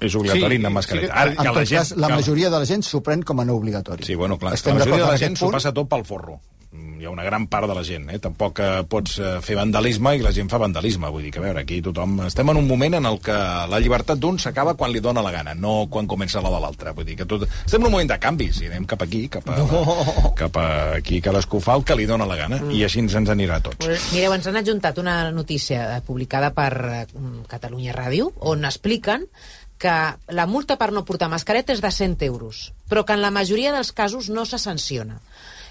és 0.00 0.14
obligatori 0.16 0.56
sí, 0.56 0.62
anar 0.62 0.72
amb 0.72 0.80
mascareta. 0.80 1.10
Sí, 1.10 1.18
Ara, 1.22 1.34
que 1.36 1.58
la, 1.58 1.66
gent, 1.66 1.82
cas, 1.82 1.92
la 1.96 2.12
majoria 2.14 2.52
de 2.52 2.62
la 2.62 2.70
gent 2.72 2.86
s'ho 2.86 3.02
pren 3.04 3.26
com 3.26 3.42
a 3.42 3.48
no 3.48 3.58
obligatori. 3.60 4.06
Sí, 4.06 4.16
bueno, 4.16 4.38
clar, 4.40 4.54
Estem 4.56 4.78
la 4.78 4.86
majoria 4.86 5.04
de 5.04 5.12
la 5.12 5.20
gent 5.20 5.36
s'ho 5.40 5.52
passa 5.52 5.74
tot 5.76 5.90
pel 5.90 6.06
forro. 6.08 6.40
Mm, 6.70 7.00
hi 7.00 7.06
ha 7.08 7.10
una 7.10 7.24
gran 7.26 7.48
part 7.50 7.66
de 7.66 7.74
la 7.74 7.82
gent, 7.82 8.04
eh? 8.14 8.20
Tampoc 8.22 8.60
eh, 8.62 8.66
pots 8.86 9.16
eh, 9.18 9.30
fer 9.42 9.56
vandalisme 9.58 10.12
i 10.14 10.20
la 10.22 10.30
gent 10.30 10.46
fa 10.52 10.60
vandalisme. 10.62 11.08
Vull 11.10 11.24
dir 11.26 11.32
que, 11.34 11.40
a 11.40 11.42
veure, 11.42 11.64
aquí 11.64 11.80
tothom... 11.82 12.20
Estem 12.28 12.52
en 12.52 12.60
un 12.60 12.68
moment 12.68 12.94
en 12.94 13.08
el 13.10 13.18
que 13.24 13.34
la 13.72 13.80
llibertat 13.82 14.20
d'un 14.22 14.38
s'acaba 14.38 14.76
quan 14.78 14.92
li 14.94 15.02
dona 15.02 15.24
la 15.26 15.32
gana, 15.34 15.56
no 15.58 15.88
quan 15.90 16.06
comença 16.06 16.42
la 16.44 16.52
de 16.54 16.60
l'altre. 16.62 16.94
Vull 16.94 17.08
dir 17.08 17.16
que 17.18 17.26
tot... 17.26 17.42
Estem 17.64 17.82
en 17.82 17.88
un 17.88 17.96
moment 17.96 18.12
de 18.12 18.20
canvis 18.22 18.62
i 18.62 18.70
anem 18.70 18.86
cap 18.86 19.02
aquí, 19.02 19.24
cap 19.34 19.50
a, 19.50 19.58
no. 19.58 20.30
cap 20.38 20.60
a 20.62 20.68
aquí, 21.00 21.18
cadascú 21.24 21.58
fa 21.64 21.74
el 21.80 21.82
que 21.88 21.98
li 21.98 22.06
dona 22.06 22.28
la 22.30 22.38
gana 22.38 22.60
mm. 22.62 22.70
i 22.78 22.84
així 22.86 23.02
ens, 23.02 23.18
ens 23.18 23.34
anirà 23.34 23.58
a 23.58 23.66
tots. 23.66 23.90
Mireu, 24.14 24.36
ens 24.38 24.46
han 24.46 24.62
adjuntat 24.62 25.02
una 25.02 25.16
notícia 25.34 25.98
publicada 26.06 26.52
per 26.54 26.70
Catalunya 27.50 27.98
Ràdio 27.98 28.30
on 28.46 28.62
expliquen 28.68 29.26
que 29.80 29.94
la 30.36 30.44
multa 30.46 30.76
per 30.76 30.90
no 30.92 31.06
portar 31.08 31.30
mascareta 31.32 31.72
és 31.72 31.80
de 31.80 31.90
100 31.96 32.20
euros, 32.28 32.68
però 32.90 33.06
que 33.08 33.16
en 33.16 33.22
la 33.24 33.32
majoria 33.32 33.72
dels 33.72 33.94
casos 33.96 34.28
no 34.28 34.44
se 34.44 34.60
sanciona. 34.60 35.16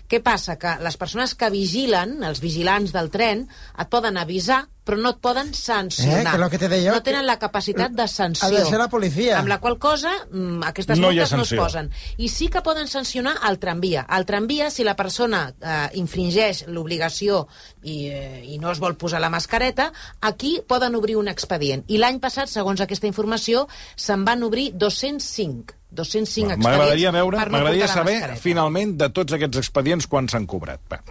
Què 0.09 0.23
passa? 0.25 0.57
Que 0.57 0.73
les 0.81 0.97
persones 0.97 1.35
que 1.37 1.51
vigilen, 1.53 2.23
els 2.25 2.41
vigilants 2.41 2.93
del 2.95 3.11
tren, 3.13 3.43
et 3.77 3.89
poden 3.93 4.17
avisar, 4.17 4.63
però 4.89 4.97
no 4.97 5.11
et 5.13 5.19
poden 5.21 5.51
sancionar. 5.53 6.23
Eh, 6.23 6.31
que 6.31 6.41
lo 6.41 6.49
que 6.49 6.57
te 6.57 6.69
deia, 6.71 6.95
no 6.95 7.03
tenen 7.05 7.27
la 7.27 7.37
capacitat 7.37 7.93
de 7.93 8.07
sanció. 8.09 8.47
Ha 8.47 8.49
de 8.55 8.65
ser 8.65 8.79
la 8.81 8.89
policia. 8.89 9.37
Amb 9.37 9.51
la 9.51 9.59
qual 9.61 9.77
cosa, 9.77 10.15
mm, 10.31 10.63
aquestes 10.65 10.97
no 10.97 11.11
multes 11.11 11.35
no 11.37 11.43
es 11.45 11.53
posen. 11.53 11.91
I 12.17 12.29
sí 12.33 12.47
que 12.49 12.63
poden 12.65 12.87
sancionar 12.87 13.35
el 13.47 13.59
tramvia. 13.59 14.07
El 14.17 14.25
tramvia, 14.25 14.71
si 14.71 14.83
la 14.83 14.95
persona 14.95 15.53
eh, 15.61 15.89
infringeix 15.93 16.65
l'obligació 16.67 17.45
i, 17.83 18.07
eh, 18.07 18.43
i 18.49 18.57
no 18.57 18.71
es 18.71 18.79
vol 18.79 18.97
posar 18.97 19.21
la 19.21 19.29
mascareta, 19.29 19.91
aquí 20.21 20.59
poden 20.67 20.95
obrir 20.95 21.17
un 21.17 21.27
expedient. 21.27 21.85
I 21.87 22.01
l'any 22.01 22.19
passat, 22.19 22.49
segons 22.49 22.81
aquesta 22.81 23.05
informació, 23.05 23.67
se'n 23.95 24.25
van 24.25 24.41
obrir 24.41 24.71
205 24.73 25.78
205 25.91 26.53
expedients 26.53 26.65
M'agradaria 26.67 27.11
veure, 27.15 27.37
per 27.37 27.47
no 27.49 27.57
m'agradaria 27.57 27.87
saber, 27.89 28.19
mascareta. 28.19 28.41
finalment, 28.41 28.97
de 28.99 29.09
tots 29.09 29.33
aquests 29.33 29.63
expedients, 29.63 30.07
quan 30.07 30.29
s'han 30.29 30.45
cobrat. 30.49 30.83
Va. 30.91 31.01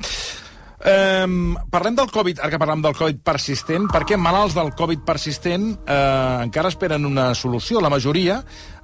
Um, 0.79 1.57
parlem 1.75 1.97
del 1.99 2.07
Covid, 2.07 2.39
ara 2.39 2.53
que 2.53 2.59
parlem 2.63 2.83
del 2.85 2.95
Covid 2.95 3.17
persistent, 3.27 3.89
perquè 3.91 4.15
malalts 4.15 4.55
del 4.55 4.69
Covid 4.79 5.01
persistent 5.03 5.73
eh, 5.83 6.45
encara 6.45 6.71
esperen 6.71 7.03
una 7.09 7.33
solució. 7.35 7.81
La 7.83 7.91
majoria 7.91 8.37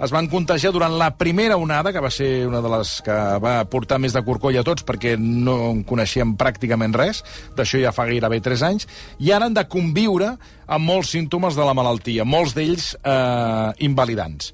es 0.03 0.11
van 0.11 0.27
contagiar 0.27 0.73
durant 0.75 0.97
la 0.99 1.13
primera 1.15 1.55
onada, 1.57 1.93
que 1.95 2.03
va 2.03 2.11
ser 2.11 2.49
una 2.49 2.59
de 2.65 2.73
les 2.73 2.97
que 3.07 3.19
va 3.45 3.53
portar 3.71 4.01
més 4.03 4.17
de 4.17 4.25
corcoll 4.27 4.59
a 4.59 4.65
tots, 4.67 4.83
perquè 4.83 5.15
no 5.21 5.55
en 5.71 5.85
coneixíem 5.87 6.35
pràcticament 6.41 6.99
res, 6.99 7.23
d'això 7.55 7.79
ja 7.79 7.95
fa 7.95 8.09
gairebé 8.11 8.41
3 8.43 8.67
anys, 8.73 8.89
i 9.23 9.31
ara 9.31 9.47
han 9.47 9.55
de 9.55 9.65
conviure 9.71 10.33
amb 10.67 10.91
molts 10.91 11.15
símptomes 11.15 11.55
de 11.55 11.63
la 11.63 11.77
malaltia, 11.79 12.27
molts 12.27 12.59
d'ells 12.59 12.97
eh, 13.05 13.71
invalidants. 13.87 14.51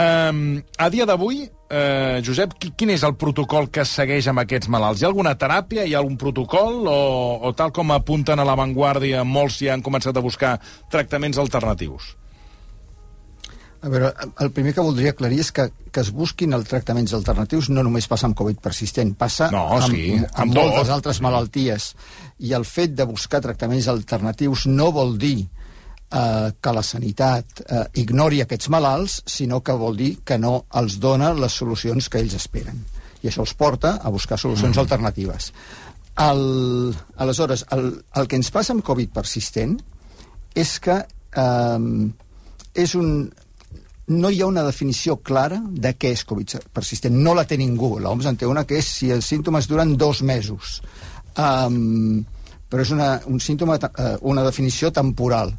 Um, 0.00 0.62
a 0.80 0.86
dia 0.88 1.04
d'avui, 1.04 1.42
uh, 1.44 2.20
Josep, 2.24 2.54
qui, 2.56 2.70
quin 2.72 2.92
és 2.94 3.02
el 3.04 3.18
protocol 3.20 3.66
que 3.68 3.82
es 3.82 3.90
segueix 3.98 4.30
amb 4.30 4.40
aquests 4.40 4.70
malalts? 4.72 5.02
Hi 5.02 5.04
ha 5.04 5.10
alguna 5.10 5.34
teràpia, 5.36 5.84
hi 5.84 5.92
ha 5.92 6.00
algun 6.00 6.16
protocol, 6.16 6.86
o, 6.88 7.00
o 7.44 7.52
tal 7.58 7.74
com 7.76 7.92
apunten 7.92 8.40
a 8.40 8.46
l'avantguàrdia, 8.48 9.26
molts 9.28 9.58
ja 9.60 9.74
han 9.74 9.84
començat 9.84 10.16
a 10.16 10.24
buscar 10.24 10.54
tractaments 10.88 11.36
alternatius? 11.42 12.14
A 13.80 13.88
veure, 13.92 14.10
el 14.44 14.50
primer 14.56 14.72
que 14.76 14.84
voldria 14.84 15.12
aclarir 15.12 15.38
és 15.40 15.52
que, 15.56 15.68
que 15.92 16.02
es 16.04 16.10
busquin 16.12 16.52
els 16.56 16.68
tractaments 16.68 17.12
alternatius 17.16 17.70
no 17.72 17.84
només 17.84 18.08
passa 18.08 18.28
amb 18.28 18.36
Covid 18.36 18.60
persistent, 18.60 19.14
passa 19.20 19.48
No, 19.52 19.66
amb, 19.76 19.92
sí, 19.92 20.10
amb, 20.16 20.26
amb 20.44 20.56
moltes 20.62 20.88
tot. 20.88 20.96
altres 20.96 21.20
malalties. 21.24 21.94
I 22.44 22.52
el 22.56 22.64
fet 22.68 22.96
de 22.96 23.08
buscar 23.08 23.40
tractaments 23.44 23.88
alternatius 23.88 24.66
no 24.68 24.90
vol 24.96 25.16
dir 25.20 25.38
eh, 25.44 25.59
que 26.10 26.72
la 26.74 26.82
sanitat 26.82 27.62
eh, 27.62 27.84
ignori 28.02 28.40
aquests 28.42 28.70
malalts, 28.72 29.20
sinó 29.30 29.60
que 29.62 29.76
vol 29.78 29.98
dir 29.98 30.10
que 30.26 30.38
no 30.42 30.64
els 30.80 30.98
dona 31.02 31.32
les 31.36 31.58
solucions 31.62 32.08
que 32.10 32.22
ells 32.22 32.34
esperen. 32.38 32.82
I 33.22 33.30
això 33.30 33.44
els 33.44 33.54
porta 33.54 33.98
a 34.02 34.10
buscar 34.10 34.38
solucions 34.40 34.76
mm. 34.76 34.80
alternatives. 34.80 35.52
El, 36.20 36.42
aleshores, 37.16 37.64
el, 37.72 37.92
el 38.16 38.26
que 38.28 38.40
ens 38.40 38.50
passa 38.50 38.74
amb 38.74 38.84
Covid 38.84 39.12
persistent 39.14 39.78
és 40.58 40.78
que 40.82 40.98
eh, 41.00 41.78
és 42.74 42.94
un, 42.98 43.30
no 44.10 44.30
hi 44.30 44.40
ha 44.42 44.48
una 44.50 44.64
definició 44.66 45.16
clara 45.22 45.60
de 45.62 45.94
què 45.94 46.10
és 46.16 46.24
Covid 46.26 46.56
persistent. 46.74 47.16
No 47.22 47.34
la 47.38 47.46
té 47.46 47.58
ningú. 47.60 47.92
L'OMS 48.02 48.26
en 48.30 48.38
té 48.40 48.48
una 48.48 48.66
que 48.66 48.80
és 48.80 48.90
si 48.98 49.10
els 49.14 49.28
símptomes 49.30 49.68
duren 49.70 49.96
dos 49.98 50.22
mesos. 50.26 50.80
Um, 51.38 52.24
però 52.70 52.82
és 52.82 52.90
una, 52.94 53.12
un 53.30 53.38
símptoma, 53.42 53.78
uh, 53.78 54.16
una 54.32 54.44
definició 54.46 54.90
temporal. 54.94 55.54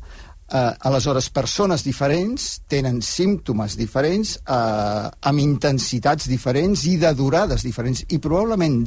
Uh, 0.51 0.73
aleshores, 0.83 1.29
persones 1.31 1.79
diferents 1.85 2.57
tenen 2.67 2.97
símptomes 2.99 3.77
diferents 3.79 4.33
uh, 4.51 5.07
amb 5.29 5.39
intensitats 5.39 6.27
diferents 6.27 6.83
i 6.91 6.97
de 6.99 7.13
durades 7.15 7.63
diferents. 7.63 8.03
I 8.11 8.19
probablement 8.19 8.81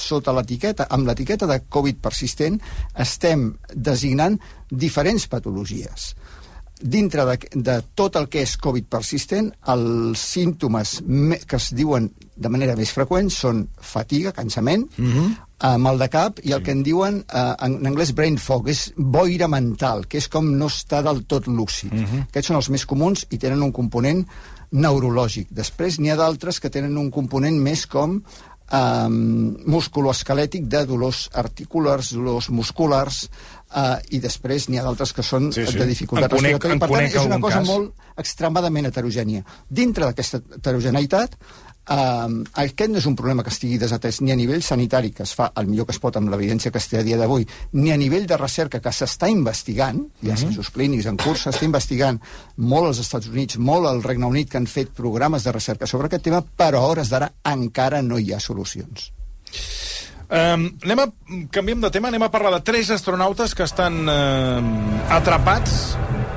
sota 0.00 0.32
l'etiqueta 0.32 0.86
amb 0.88 1.04
l'etiqueta 1.10 1.44
de 1.50 1.58
Covid 1.68 2.00
persistent 2.00 2.56
estem 3.04 3.50
designant 3.74 4.40
diferents 4.70 5.28
patologies 5.28 6.14
dintre 6.80 7.24
de, 7.28 7.36
de 7.54 7.76
tot 7.94 8.16
el 8.16 8.28
que 8.32 8.42
és 8.44 8.56
Covid 8.60 8.88
persistent, 8.90 9.50
els 9.72 10.20
símptomes 10.34 11.00
me, 11.06 11.38
que 11.46 11.56
es 11.60 11.70
diuen 11.76 12.10
de 12.40 12.48
manera 12.48 12.76
més 12.76 12.92
freqüent 12.96 13.28
són 13.32 13.66
fatiga, 13.84 14.32
cansament, 14.32 14.86
mm 14.96 15.10
-hmm. 15.10 15.34
uh, 15.64 15.76
mal 15.78 15.98
de 15.98 16.08
cap, 16.08 16.40
i 16.42 16.52
el 16.52 16.62
que 16.62 16.72
en 16.72 16.82
diuen 16.82 17.20
uh, 17.20 17.54
en, 17.60 17.86
anglès 17.86 18.14
brain 18.14 18.38
fog, 18.38 18.68
és 18.68 18.92
boira 18.96 19.48
mental, 19.48 20.06
que 20.06 20.18
és 20.18 20.28
com 20.28 20.56
no 20.56 20.66
està 20.66 21.02
del 21.02 21.24
tot 21.26 21.46
lúcid. 21.46 21.92
Mm 21.92 22.04
-hmm. 22.04 22.22
Aquests 22.28 22.46
són 22.46 22.56
els 22.56 22.70
més 22.70 22.86
comuns 22.86 23.26
i 23.30 23.38
tenen 23.38 23.62
un 23.62 23.72
component 23.72 24.26
neurològic. 24.70 25.48
Després 25.50 25.98
n'hi 25.98 26.10
ha 26.10 26.16
d'altres 26.16 26.60
que 26.60 26.70
tenen 26.70 26.96
un 26.96 27.10
component 27.10 27.56
més 27.58 27.86
com 27.86 28.22
um, 28.72 29.56
musculoesquelètic 29.66 30.66
de 30.70 30.84
dolors 30.86 31.28
articulars, 31.34 32.12
dolors 32.14 32.50
musculars, 32.50 33.24
uh, 33.74 33.96
i 34.10 34.20
després 34.22 34.68
n'hi 34.68 34.78
ha 34.80 34.84
d'altres 34.86 35.12
que 35.16 35.22
són 35.26 35.50
Sí, 35.52 35.66
sí. 35.66 35.78
de 35.78 35.86
dificultat 35.86 36.30
conec- 36.30 36.56
respiratòria. 36.58 36.78
Per 36.80 36.88
tant, 36.90 37.08
és 37.10 37.26
una 37.26 37.40
cosa 37.40 37.58
cas. 37.58 37.66
molt 37.66 37.92
extremadament 38.20 38.86
heterogènia. 38.86 39.44
Dintre 39.68 40.04
d'aquesta 40.06 40.42
heterogeneïtat, 40.58 41.36
eh, 41.90 42.28
aquest 42.64 42.92
no 42.92 43.00
és 43.00 43.08
un 43.10 43.16
problema 43.18 43.44
que 43.46 43.52
estigui 43.52 43.78
desatès 43.80 44.20
ni 44.22 44.32
a 44.32 44.38
nivell 44.38 44.62
sanitari, 44.62 45.12
que 45.16 45.24
es 45.26 45.34
fa 45.36 45.50
el 45.60 45.68
millor 45.70 45.88
que 45.88 45.96
es 45.96 46.00
pot 46.02 46.16
amb 46.16 46.30
l'evidència 46.32 46.72
que 46.72 46.78
es 46.78 46.88
té 46.90 47.00
a 47.00 47.04
dia 47.06 47.18
d'avui, 47.20 47.46
ni 47.76 47.92
a 47.92 47.98
nivell 48.00 48.26
de 48.30 48.38
recerca 48.40 48.80
que 48.80 48.94
s'està 48.94 49.30
investigant, 49.32 50.02
hi 50.22 50.30
ha 50.30 50.38
assajos 50.38 50.70
clínics 50.74 51.10
en 51.10 51.18
curs, 51.20 51.46
s'està 51.46 51.66
investigant 51.68 52.20
molt 52.56 52.90
als 52.90 53.02
Estats 53.02 53.30
Units, 53.30 53.58
molt 53.58 53.90
al 53.90 54.02
Regne 54.06 54.28
Unit, 54.30 54.50
que 54.50 54.60
han 54.60 54.70
fet 54.70 54.94
programes 54.96 55.44
de 55.44 55.54
recerca 55.56 55.88
sobre 55.90 56.10
aquest 56.10 56.28
tema, 56.30 56.42
però 56.42 56.84
a 56.84 56.92
hores 56.94 57.10
d'ara 57.10 57.32
encara 57.50 58.02
no 58.02 58.18
hi 58.18 58.32
ha 58.32 58.40
solucions. 58.40 59.10
Um, 60.30 60.68
anem 60.86 61.00
a, 61.02 61.08
canviem 61.50 61.80
de 61.82 61.90
tema, 61.90 62.06
anem 62.08 62.22
a 62.22 62.30
parlar 62.30 62.52
de 62.54 62.60
tres 62.62 62.92
astronautes 62.94 63.50
que 63.58 63.64
estan 63.66 64.04
uh, 64.06 64.60
atrapats, 65.10 65.96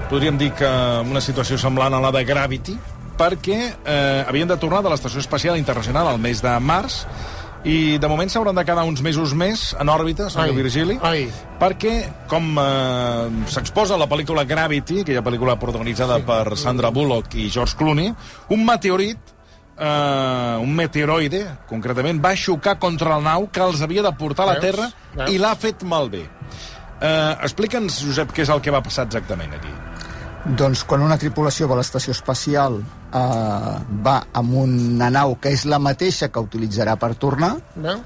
podríem 0.10 0.40
dir 0.42 0.50
que 0.58 0.66
en 0.66 1.14
una 1.14 1.22
situació 1.22 1.60
semblant 1.62 1.94
a 1.94 2.02
la 2.02 2.10
de 2.16 2.24
Gravity, 2.26 2.74
perquè 3.20 3.60
eh, 3.72 4.26
havien 4.28 4.50
de 4.50 4.58
tornar 4.62 4.84
de 4.84 4.92
l'Estació 4.94 5.24
Espacial 5.24 5.58
Internacional 5.60 6.10
al 6.10 6.22
mes 6.22 6.42
de 6.44 6.54
març 6.60 7.04
i 7.64 7.98
de 7.98 8.08
moment 8.12 8.28
s'hauran 8.28 8.58
de 8.58 8.66
quedar 8.68 8.84
uns 8.84 9.00
mesos 9.06 9.32
més 9.40 9.70
en 9.80 9.88
òrbita, 9.90 10.28
senyor 10.32 10.52
Ai, 10.52 10.56
Virgili, 10.58 10.98
ai. 11.00 11.22
perquè, 11.62 11.94
com 12.28 12.58
eh, 12.60 13.46
s'exposa 13.48 13.96
a 13.96 14.02
la 14.02 14.10
pel·lícula 14.12 14.44
Gravity, 14.48 15.04
aquella 15.06 15.24
pel·lícula 15.24 15.56
protagonitzada 15.62 16.20
sí. 16.20 16.28
per 16.28 16.58
Sandra 16.60 16.92
Bullock 16.92 17.38
i 17.40 17.48
George 17.54 17.80
Clooney, 17.80 18.12
un 18.52 18.68
meteorit 18.68 19.32
eh, 19.78 20.58
un 20.60 20.76
meteoroide, 20.76 21.44
concretament, 21.70 22.22
va 22.24 22.36
xocar 22.36 22.78
contra 22.82 23.16
la 23.16 23.22
nau 23.32 23.48
que 23.52 23.64
els 23.64 23.82
havia 23.82 24.04
de 24.06 24.14
portar 24.18 24.48
a 24.48 24.54
la 24.54 24.60
Veus? 24.60 24.66
Terra 24.68 24.90
Veus? 25.16 25.32
i 25.34 25.40
l'ha 25.42 25.56
fet 25.56 25.84
malbé. 25.88 26.26
Eh, 27.04 27.34
Explica'ns, 27.44 28.04
Josep, 28.06 28.32
què 28.36 28.46
és 28.46 28.54
el 28.54 28.62
que 28.64 28.72
va 28.74 28.84
passar 28.84 29.08
exactament 29.10 29.56
aquí. 29.58 29.72
Doncs 30.44 30.82
quan 30.84 31.04
una 31.06 31.16
tripulació 31.20 31.70
a 31.72 31.78
l'estació 31.80 32.12
espacial 32.12 32.82
eh, 32.82 33.76
va 34.04 34.16
amb 34.36 34.58
una 34.64 35.08
nau 35.14 35.38
que 35.40 35.54
és 35.56 35.64
la 35.72 35.80
mateixa 35.80 36.28
que 36.28 36.44
utilitzarà 36.44 36.98
per 37.00 37.14
tornar, 37.16 37.54
Veus? 37.76 38.02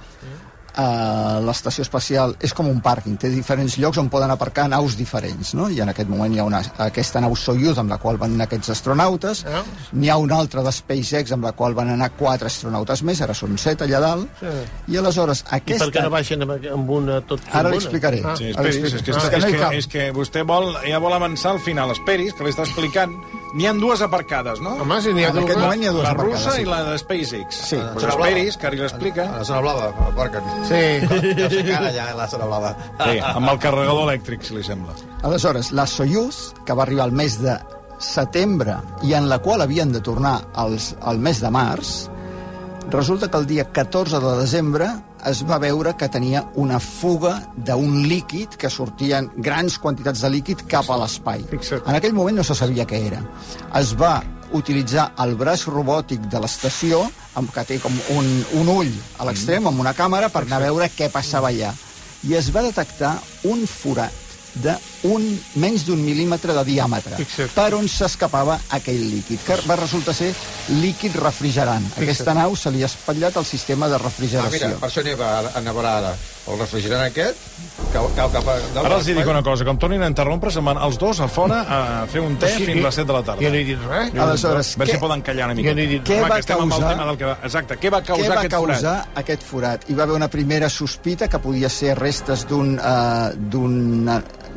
Eh, 0.77 1.39
l'estació 1.45 1.81
espacial 1.85 2.35
és 2.43 2.53
com 2.53 2.67
un 2.69 2.79
pàrquing, 2.83 3.17
té 3.19 3.29
diferents 3.33 3.77
llocs 3.81 3.97
on 4.01 4.09
poden 4.13 4.31
aparcar 4.31 4.67
naus 4.69 4.95
diferents, 4.97 5.53
no? 5.57 5.69
I 5.69 5.81
en 5.81 5.89
aquest 5.93 6.09
moment 6.09 6.33
hi 6.33 6.39
ha 6.39 6.45
una, 6.47 6.61
aquesta 6.85 7.21
nau 7.23 7.35
Soyuz 7.35 7.77
amb 7.81 7.89
la 7.93 7.97
qual 8.01 8.17
van 8.21 8.33
anar 8.37 8.45
aquests 8.47 8.69
astronautes, 8.75 9.43
Veus? 9.47 9.65
n'hi 9.93 10.09
ha 10.09 10.17
una 10.21 10.37
altra 10.37 10.63
de 10.63 10.71
SpaceX 10.71 11.31
amb 11.35 11.43
la 11.49 11.53
qual 11.57 11.73
van 11.77 11.89
anar 11.93 12.11
quatre 12.17 12.47
astronautes 12.51 13.03
més, 13.03 13.21
ara 13.21 13.33
són 13.37 13.57
set 13.57 13.81
allà 13.85 13.99
dalt, 14.03 14.27
Sí. 14.41 14.53
i 14.93 14.97
aleshores 14.97 15.43
I 15.47 15.55
aquesta... 15.61 15.85
per 15.85 15.93
què 15.97 16.03
no 16.03 16.09
baixen 16.13 16.41
amb, 16.45 16.51
amb 16.73 16.89
una 16.99 17.21
tot 17.21 17.41
Ara 17.51 17.59
amb 17.59 17.67
una? 17.67 17.75
l'explicaré. 17.77 18.21
Ah. 18.23 18.35
Sí, 18.37 18.51
Ara 18.55 18.69
esperis, 18.69 18.93
és 18.93 19.01
que, 19.01 19.11
és, 19.11 19.17
que 19.29 19.39
no 19.41 19.47
és, 19.47 19.53
que, 19.57 19.77
és 19.77 19.87
que 19.87 20.07
vostè 20.13 20.43
vol, 20.47 20.75
ja 20.87 20.99
vol 20.99 21.13
avançar 21.13 21.51
al 21.55 21.59
final. 21.63 21.91
Esperis, 21.91 22.33
que 22.37 22.43
li 22.45 22.51
està 22.53 22.63
explicant. 22.67 23.13
N'hi 23.57 23.65
han 23.65 23.79
dues 23.79 24.01
aparcades, 24.03 24.59
no? 24.61 24.75
Home, 24.83 24.97
si 25.01 25.13
n'hi 25.15 25.23
ha 25.23 25.29
En 25.31 25.37
aquest 25.39 25.55
dues. 25.55 25.63
moment 25.63 25.81
hi 25.83 25.87
ha 25.87 25.93
dues 25.95 26.03
la 26.03 26.11
aparcades, 26.11 26.43
russa 26.45 26.55
sí. 26.57 26.61
i 26.61 26.65
la 26.69 26.81
de 26.83 26.97
SpaceX. 26.99 27.55
Sí. 27.71 27.79
Pues 27.93 28.05
esperis, 28.11 28.57
que 28.57 28.67
ara 28.67 28.75
li 28.75 28.81
l'explica. 28.83 29.27
A 29.33 29.37
la 29.39 29.43
zona 29.47 29.61
blava, 29.61 29.87
aparquen. 30.11 30.43
Sí. 30.67 30.83
Jo 31.39 31.49
sé 31.49 31.63
que 31.63 31.75
ara 31.75 31.91
ja 31.95 32.09
a 32.11 32.17
la 32.17 32.27
zona 32.27 32.49
blava. 32.49 32.73
Sí, 32.99 33.17
amb 33.23 33.49
el 33.53 33.59
carregador 33.63 34.05
elèctric, 34.09 34.43
si 34.43 34.57
li 34.57 34.63
sembla. 34.65 34.95
Aleshores, 35.27 35.71
la 35.71 35.87
Soyuz, 35.87 36.51
que 36.65 36.75
va 36.77 36.85
arribar 36.85 37.07
al 37.07 37.15
mes 37.15 37.39
de 37.41 37.57
setembre 38.03 38.77
i 39.07 39.15
en 39.17 39.29
la 39.29 39.39
qual 39.41 39.63
havien 39.63 39.91
de 39.91 40.01
tornar 40.05 40.39
als, 40.53 40.93
al 41.01 41.19
mes 41.19 41.41
de 41.41 41.49
març, 41.53 41.95
resulta 42.93 43.29
que 43.31 43.37
el 43.37 43.47
dia 43.47 43.65
14 43.73 44.19
de 44.21 44.37
desembre 44.39 44.89
es 45.27 45.41
va 45.49 45.57
veure 45.59 45.95
que 45.97 46.07
tenia 46.13 46.43
una 46.55 46.79
fuga 46.79 47.33
d'un 47.57 48.03
líquid 48.07 48.55
que 48.59 48.69
sortien 48.69 49.31
grans 49.43 49.79
quantitats 49.81 50.21
de 50.23 50.29
líquid 50.31 50.63
cap 50.69 50.89
a 50.93 50.99
l'espai. 51.01 51.43
En 51.83 51.95
aquell 51.97 52.15
moment 52.15 52.37
no 52.37 52.45
se 52.47 52.55
sabia 52.55 52.85
què 52.87 53.01
era. 53.09 53.23
Es 53.75 53.95
va 53.97 54.21
utilitzar 54.55 55.11
el 55.23 55.35
braç 55.39 55.65
robòtic 55.67 56.27
de 56.31 56.39
l'estació, 56.43 57.01
amb 57.39 57.51
que 57.53 57.65
té 57.67 57.79
com 57.83 57.95
un, 58.15 58.29
un 58.59 58.71
ull 58.71 58.93
a 59.19 59.27
l'extrem, 59.27 59.67
amb 59.67 59.79
una 59.83 59.95
càmera, 59.97 60.29
per 60.33 60.45
anar 60.45 60.61
a 60.61 60.67
veure 60.67 60.91
què 60.93 61.09
passava 61.13 61.51
allà. 61.51 61.73
I 62.27 62.37
es 62.39 62.51
va 62.53 62.65
detectar 62.65 63.17
un 63.49 63.65
forat 63.67 64.13
de 64.63 64.73
un, 65.03 65.39
menys 65.55 65.85
d'un 65.85 65.99
mil·límetre 66.01 66.53
de 66.57 66.63
diàmetre 66.65 67.15
Fixa't. 67.19 67.51
per 67.53 67.73
on 67.77 67.87
s'escapava 67.87 68.59
aquell 68.71 69.03
líquid, 69.11 69.39
que 69.45 69.59
va 69.67 69.75
resultar 69.75 70.13
ser 70.15 70.33
líquid 70.81 71.15
refrigerant. 71.21 71.85
Aquesta 71.97 72.33
nau 72.33 72.55
se 72.55 72.71
li 72.71 72.81
ha 72.83 72.89
espatllat 72.89 73.37
el 73.37 73.45
sistema 73.45 73.87
de 73.87 73.95
Ah, 73.95 73.99
mira, 73.99 74.07
refrigeració. 74.09 74.79
per 74.79 74.89
això 74.89 75.01
anava 75.05 75.27
a, 75.37 75.51
a 75.57 75.61
nevar 75.61 75.85
ara. 75.85 76.15
El 76.47 76.55
refrigerant 76.61 77.01
aquest 77.03 77.35
cau, 77.91 78.05
cau 78.15 78.29
cap 78.31 78.47
a... 78.47 78.53
Ara 78.79 78.95
els 78.95 79.07
hi 79.09 79.13
dic 79.17 79.27
una 79.27 79.41
cosa, 79.43 79.65
com 79.67 79.77
tornin 79.77 80.01
a 80.01 80.07
interrompre, 80.07 80.49
se'n 80.49 80.63
van 80.63 80.77
els 80.79 80.95
dos 80.97 81.19
a 81.19 81.27
fora 81.27 81.57
a 81.67 81.79
fer 82.07 82.21
un 82.23 82.37
te 82.39 82.47
Sí, 82.53 82.63
fins 82.63 82.79
a 82.79 82.85
les 82.87 82.95
7 82.95 83.07
de 83.09 83.13
la 83.17 83.23
tarda. 83.23 83.41
Jo 83.43 83.49
no 83.51 83.57
he 83.59 83.63
dit 83.67 83.81
res. 83.89 84.13
Aleshores, 84.15 84.69
A 84.75 84.79
veure 84.79 84.91
si 84.91 84.95
què- 84.95 85.01
poden 85.01 85.21
callar 85.27 85.45
una 85.49 85.55
mica. 85.55 85.69
Jo 85.69 85.75
no 85.75 85.81
he 85.81 85.87
dit 85.87 86.03
Què 86.07 86.21
va 86.21 86.37
que 86.39 86.47
causar- 86.53 86.97
del 87.05 87.17
que 87.17 87.25
va... 87.25 87.37
Exacte, 87.43 87.77
què 87.77 87.91
va 87.91 88.01
causar 88.01 88.23
Què 88.23 88.29
va 88.29 88.39
aquest 88.39 88.51
causar 88.55 88.95
forat? 89.03 89.17
aquest 89.25 89.43
forat? 89.43 89.89
Hi 89.89 89.93
va 89.99 90.03
haver 90.03 90.15
una 90.15 90.29
primera 90.29 90.69
sospita 90.69 91.27
que 91.27 91.39
podia 91.39 91.67
ser 91.69 91.97
restes 91.99 92.47
d'un 92.47 92.77
uh, 92.79 93.33
d'un 93.35 94.07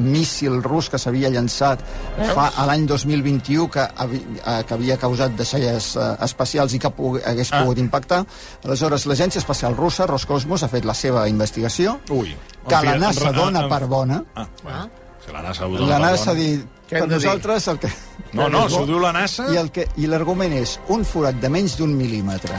míssil 0.00 0.60
rus 0.64 0.88
que 0.90 0.98
s'havia 0.98 1.30
llançat 1.32 1.84
fa 2.32 2.50
a 2.56 2.66
l'any 2.68 2.86
2021 2.88 3.68
que, 3.70 3.84
eh, 3.84 4.62
que 4.66 4.74
havia 4.74 4.96
causat 5.00 5.36
deixalles 5.36 5.92
eh, 5.96 6.08
espacials 6.26 6.74
i 6.74 6.80
que 6.82 6.90
hagués 6.90 7.52
ah. 7.52 7.60
pogut 7.62 7.78
impactar. 7.82 8.24
Aleshores, 8.64 9.06
l'Agència 9.10 9.40
Espacial 9.42 9.76
Russa, 9.76 10.08
Roscosmos, 10.10 10.64
ha 10.64 10.70
fet 10.72 10.88
la 10.88 10.94
seva 10.94 11.28
investigació, 11.28 11.98
Ui. 12.10 12.34
que 12.66 12.82
la 12.86 12.96
NASA 12.98 13.32
dona 13.36 13.66
per 13.68 13.86
bona. 13.86 14.22
Ah. 14.34 14.48
Ah. 14.66 14.84
Si 15.24 15.32
la 15.32 15.42
NASA 15.44 15.66
ho 15.66 15.74
dona 15.76 15.98
la 15.98 15.98
NASA 16.10 16.32
ha 16.32 16.38
dit, 16.38 16.64
per 16.90 17.06
nosaltres 17.08 17.68
el 17.68 17.78
que... 17.78 17.90
No, 18.32 18.48
no, 18.48 18.66
s'ho 18.72 18.86
diu 18.88 19.00
la 19.02 19.12
NASA... 19.14 19.50
I, 19.52 19.58
el 19.60 19.70
que, 19.74 19.86
i 20.00 20.08
l'argument 20.10 20.54
és 20.56 20.78
un 20.94 21.04
forat 21.06 21.38
de 21.40 21.50
menys 21.52 21.76
d'un 21.78 21.92
mil·límetre 21.96 22.56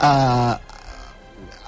uh, 0.00 0.58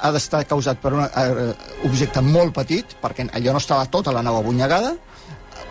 ha 0.03 0.11
d'estar 0.15 0.43
causat 0.51 0.81
per 0.83 0.93
un 0.97 1.05
uh, 1.05 1.53
objecte 1.87 2.23
molt 2.27 2.55
petit, 2.57 2.97
perquè 3.03 3.29
allò 3.31 3.55
no 3.55 3.63
estava 3.63 3.87
tota 3.87 4.15
la 4.15 4.23
nau 4.27 4.41
abunyegada, 4.41 4.97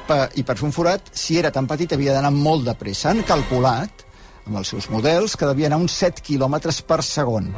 per, 0.08 0.22
i 0.40 0.46
per 0.48 0.58
fer 0.60 0.70
un 0.70 0.76
forat, 0.76 1.12
si 1.12 1.38
era 1.40 1.52
tan 1.52 1.68
petit, 1.70 1.92
havia 1.94 2.16
d'anar 2.16 2.32
molt 2.36 2.66
de 2.68 2.76
pressa. 2.80 3.12
Han 3.12 3.26
calculat 3.28 4.08
amb 4.42 4.58
els 4.58 4.72
seus 4.74 4.88
models, 4.90 5.36
que 5.38 5.46
devia 5.46 5.70
anar 5.70 5.78
uns 5.84 5.94
7 6.02 6.24
km 6.26 6.58
per 6.88 7.00
segon. 7.06 7.52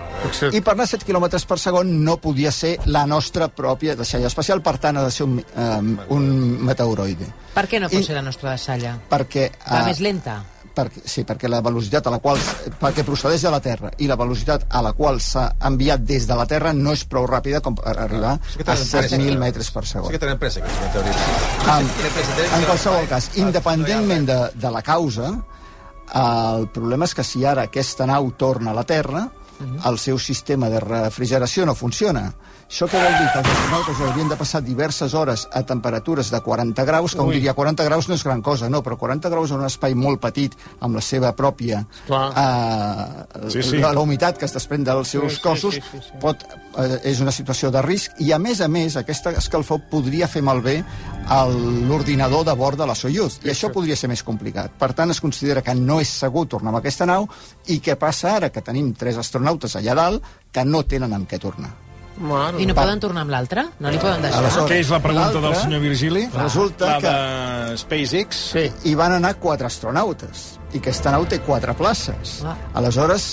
I 0.52 0.62
per 0.62 0.74
anar 0.76 0.88
7 0.90 1.08
km 1.08 1.30
per 1.48 1.60
segon 1.62 1.94
no 2.04 2.18
podia 2.22 2.52
ser 2.52 2.76
la 2.86 3.06
nostra 3.10 3.48
pròpia 3.48 3.96
deixalla 3.96 4.28
espacial, 4.28 4.62
per 4.66 4.78
tant 4.84 5.00
ha 5.00 5.06
de 5.08 5.14
ser 5.16 5.28
un, 5.30 5.38
um, 5.40 5.94
un 6.18 6.28
meteoroide. 6.68 7.30
Per 7.56 7.68
què 7.72 7.80
no 7.80 7.90
pot 7.92 8.02
I, 8.02 8.08
ser 8.10 8.18
la 8.20 8.26
nostra 8.26 8.52
deixalla? 8.58 8.98
Perquè... 9.10 9.48
Va 9.64 9.86
uh, 9.86 9.88
més 9.88 10.04
lenta? 10.04 10.42
Perquè, 10.76 11.04
sí, 11.06 11.24
perquè 11.28 11.50
la 11.52 11.62
velocitat 11.66 12.08
a 12.08 12.14
la 12.14 12.20
qual 12.24 12.40
perquè 12.82 13.06
procedeix 13.06 13.46
de 13.46 13.52
la 13.54 13.60
Terra 13.64 13.92
i 14.02 14.08
la 14.10 14.18
velocitat 14.20 14.66
a 14.70 14.82
la 14.86 14.94
qual 14.98 15.20
s'ha 15.22 15.46
enviat 15.70 16.04
des 16.08 16.28
de 16.30 16.38
la 16.38 16.48
Terra 16.50 16.74
no 16.74 16.96
és 16.98 17.06
prou 17.10 17.28
ràpida 17.30 17.62
com 17.62 17.78
per 17.78 17.94
arribar 17.94 18.34
a 18.38 18.78
7.000 18.78 19.38
metres 19.42 19.70
per 19.72 19.86
segon. 19.86 20.10
Sí 20.10 20.18
que 20.18 20.24
tenen 20.24 20.42
pressa. 20.42 20.64
En, 21.74 21.92
en 22.58 22.68
qualsevol 22.68 23.08
cas, 23.12 23.30
independentment 23.42 24.28
de, 24.30 24.40
de 24.56 24.74
la 24.74 24.82
causa, 24.86 25.32
el 26.14 26.68
problema 26.74 27.08
és 27.10 27.16
que 27.16 27.26
si 27.26 27.46
ara 27.46 27.70
aquesta 27.70 28.06
nau 28.10 28.34
torna 28.38 28.72
a 28.74 28.78
la 28.82 28.84
Terra, 28.88 29.28
-huh. 29.64 29.90
el 29.90 30.00
seu 30.00 30.20
sistema 30.20 30.70
de 30.70 30.80
refrigeració 30.80 31.66
no 31.66 31.76
funciona. 31.76 32.34
Això 32.68 32.88
què 32.90 32.98
vol 32.98 33.16
dir? 33.20 33.28
Que 33.30 33.42
els 33.42 33.50
astronautes 33.54 34.02
haurien 34.02 34.30
de 34.32 34.38
passar 34.40 34.62
diverses 34.66 35.14
hores 35.14 35.46
a 35.54 35.62
temperatures 35.68 36.32
de 36.34 36.40
40 36.42 36.86
graus, 36.88 37.14
que 37.14 37.22
un 37.22 37.32
diria 37.34 37.54
40 37.54 37.86
graus 37.86 38.10
no 38.10 38.18
és 38.18 38.24
gran 38.26 38.42
cosa, 38.42 38.70
no, 38.70 38.82
però 38.86 38.98
40 38.98 39.30
graus 39.30 39.52
en 39.54 39.62
un 39.62 39.68
espai 39.68 39.94
molt 39.94 40.22
petit, 40.24 40.56
amb 40.82 40.98
la 40.98 41.04
seva 41.06 41.34
pròpia... 41.38 41.84
Eh, 42.10 43.50
sí, 43.54 43.62
sí. 43.62 43.82
La, 43.84 43.94
la 43.94 44.02
humitat 44.02 44.40
que 44.40 44.50
es 44.50 44.56
desprèn 44.56 44.88
dels 44.88 45.14
seus 45.16 45.38
sí, 45.38 45.44
cossos, 45.44 45.78
sí, 45.78 45.84
sí, 45.86 46.00
sí, 46.00 46.10
sí. 46.10 46.18
Pot, 46.24 46.48
eh, 46.82 46.98
és 47.12 47.22
una 47.22 47.36
situació 47.36 47.70
de 47.74 47.86
risc, 47.86 48.18
i 48.26 48.34
a 48.34 48.42
més 48.42 48.62
a 48.62 48.70
més, 48.72 48.98
aquesta 48.98 49.36
escalfor 49.38 49.84
podria 49.92 50.28
fer 50.32 50.42
malbé 50.46 50.80
l'ordinador 51.88 52.44
de 52.50 52.58
bord 52.58 52.82
de 52.82 52.90
la 52.90 52.98
Soyuz, 52.98 53.40
i 53.46 53.54
això 53.54 53.70
podria 53.74 53.96
ser 54.00 54.10
més 54.12 54.26
complicat. 54.26 54.74
Per 54.80 54.92
tant, 54.98 55.14
es 55.14 55.22
considera 55.24 55.62
que 55.62 55.78
no 55.78 56.02
és 56.02 56.10
segur 56.10 56.48
tornar 56.50 56.74
amb 56.74 56.82
aquesta 56.82 57.08
nau, 57.10 57.30
i 57.70 57.80
què 57.84 57.96
passa 58.02 58.36
ara? 58.40 58.50
Que 58.50 58.66
tenim 58.66 58.92
tres 58.98 59.22
astronautes 59.22 59.78
allà 59.80 59.96
dalt 59.98 60.36
que 60.52 60.66
no 60.66 60.84
tenen 60.90 61.14
amb 61.14 61.30
què 61.30 61.40
tornar. 61.42 61.74
Mare. 62.18 62.60
I 62.62 62.68
no 62.70 62.76
poden 62.78 63.00
tornar 63.02 63.24
amb 63.26 63.34
l'altre? 63.34 63.64
No 63.82 63.90
li 63.90 63.98
poden 64.02 64.22
deixar? 64.22 64.44
Aleshores, 64.44 64.70
Què 64.70 64.82
és 64.84 64.92
la 64.94 65.00
pregunta 65.02 65.42
del 65.42 65.56
senyor 65.58 65.82
Virgili? 65.82 66.28
Resulta 66.36 66.92
la 66.92 67.00
que... 67.02 67.14
de 67.72 67.78
SpaceX. 67.82 68.44
Sí. 68.54 68.68
Hi 68.90 68.94
van 69.00 69.16
anar 69.18 69.34
quatre 69.42 69.66
astronautes, 69.70 70.44
i 70.74 70.82
aquesta 70.84 71.14
nau 71.16 71.26
té 71.30 71.42
quatre 71.46 71.74
places. 71.78 72.40
Ah. 72.46 72.54
Aleshores, 72.78 73.32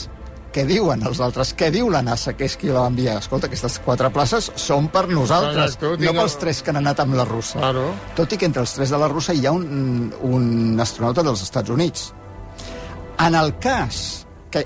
què 0.54 0.64
diuen 0.66 1.04
els 1.06 1.20
altres? 1.22 1.52
Què 1.54 1.68
diu 1.70 1.90
la 1.92 2.00
NASA, 2.02 2.32
que 2.34 2.48
és 2.48 2.56
qui 2.58 2.72
la 2.72 2.80
va 2.82 2.90
enviar? 2.90 3.18
Escolta, 3.22 3.46
aquestes 3.50 3.78
quatre 3.84 4.10
places 4.10 4.50
són 4.58 4.88
per 4.90 5.04
nosaltres, 5.12 5.76
no, 5.82 5.92
no 6.00 6.14
pels 6.16 6.38
tres 6.40 6.62
que 6.64 6.72
han 6.72 6.80
anat 6.80 7.04
amb 7.04 7.14
la 7.20 7.26
russa. 7.28 7.60
Claro. 7.60 7.84
Tot 8.18 8.32
i 8.34 8.40
que 8.40 8.48
entre 8.50 8.64
els 8.64 8.74
tres 8.74 8.90
de 8.90 8.98
la 8.98 9.10
russa 9.12 9.36
hi 9.36 9.46
ha 9.46 9.52
un, 9.54 10.10
un 10.26 10.80
astronauta 10.82 11.22
dels 11.26 11.44
Estats 11.46 11.70
Units. 11.70 12.08
En 13.20 13.36
el 13.36 13.52
cas 13.60 14.24
que, 14.50 14.64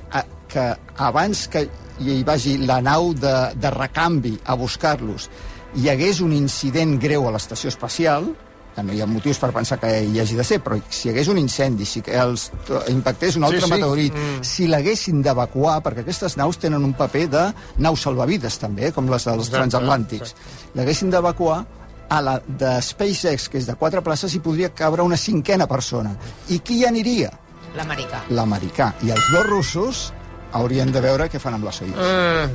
que 0.48 0.68
abans 1.02 1.48
que 1.50 1.66
i 2.00 2.18
hi 2.18 2.22
vagi 2.26 2.56
la 2.66 2.80
nau 2.82 3.12
de, 3.14 3.34
de 3.54 3.70
recanvi 3.74 4.34
a 4.44 4.56
buscar-los, 4.58 5.28
hi 5.78 5.90
hagués 5.90 6.20
un 6.24 6.32
incident 6.34 6.98
greu 7.02 7.28
a 7.28 7.34
l'estació 7.34 7.70
espacial, 7.72 8.32
que 8.74 8.82
no 8.82 8.94
hi 8.94 9.00
ha 9.02 9.06
motius 9.06 9.38
per 9.38 9.52
pensar 9.54 9.78
que 9.78 9.90
hi 10.02 10.18
hagi 10.18 10.34
de 10.34 10.44
ser, 10.46 10.58
però 10.64 10.78
si 10.88 11.06
hi 11.06 11.12
hagués 11.12 11.30
un 11.30 11.38
incendi, 11.38 11.86
si 11.86 12.02
els 12.10 12.48
impactés 12.90 13.38
un 13.38 13.46
altre 13.46 13.62
sí, 13.62 13.68
sí. 13.68 13.72
meteorit, 13.72 14.16
mm. 14.16 14.42
si 14.46 14.66
l'haguessin 14.70 15.22
d'evacuar, 15.22 15.78
perquè 15.84 16.02
aquestes 16.02 16.34
naus 16.40 16.58
tenen 16.62 16.82
un 16.82 16.96
paper 16.98 17.24
de 17.30 17.44
naus 17.86 18.02
salvavides 18.06 18.58
també, 18.62 18.90
com 18.94 19.06
les 19.10 19.28
dels 19.30 19.46
exacte, 19.46 19.60
transatlàntics, 19.60 20.34
l'haguessin 20.74 21.14
d'evacuar, 21.14 21.62
a 22.14 22.20
la 22.20 22.34
de 22.46 22.74
SpaceX, 22.84 23.48
que 23.48 23.58
és 23.58 23.66
de 23.66 23.74
quatre 23.80 24.02
places, 24.04 24.34
hi 24.34 24.42
podria 24.44 24.70
cabre 24.76 25.02
una 25.02 25.16
cinquena 25.16 25.66
persona. 25.66 26.12
I 26.52 26.60
qui 26.60 26.82
hi 26.82 26.84
aniria? 26.86 27.30
L'americà. 27.74 28.20
L'americà. 28.30 28.92
I 29.02 29.14
els 29.14 29.30
dos 29.32 29.46
russos 29.48 30.02
haurien 30.54 30.92
de 30.94 31.00
veure 31.02 31.26
què 31.30 31.40
fan 31.42 31.56
amb 31.56 31.66
la 31.66 31.72
Soyuz. 31.74 31.96
Ah, 31.98 32.46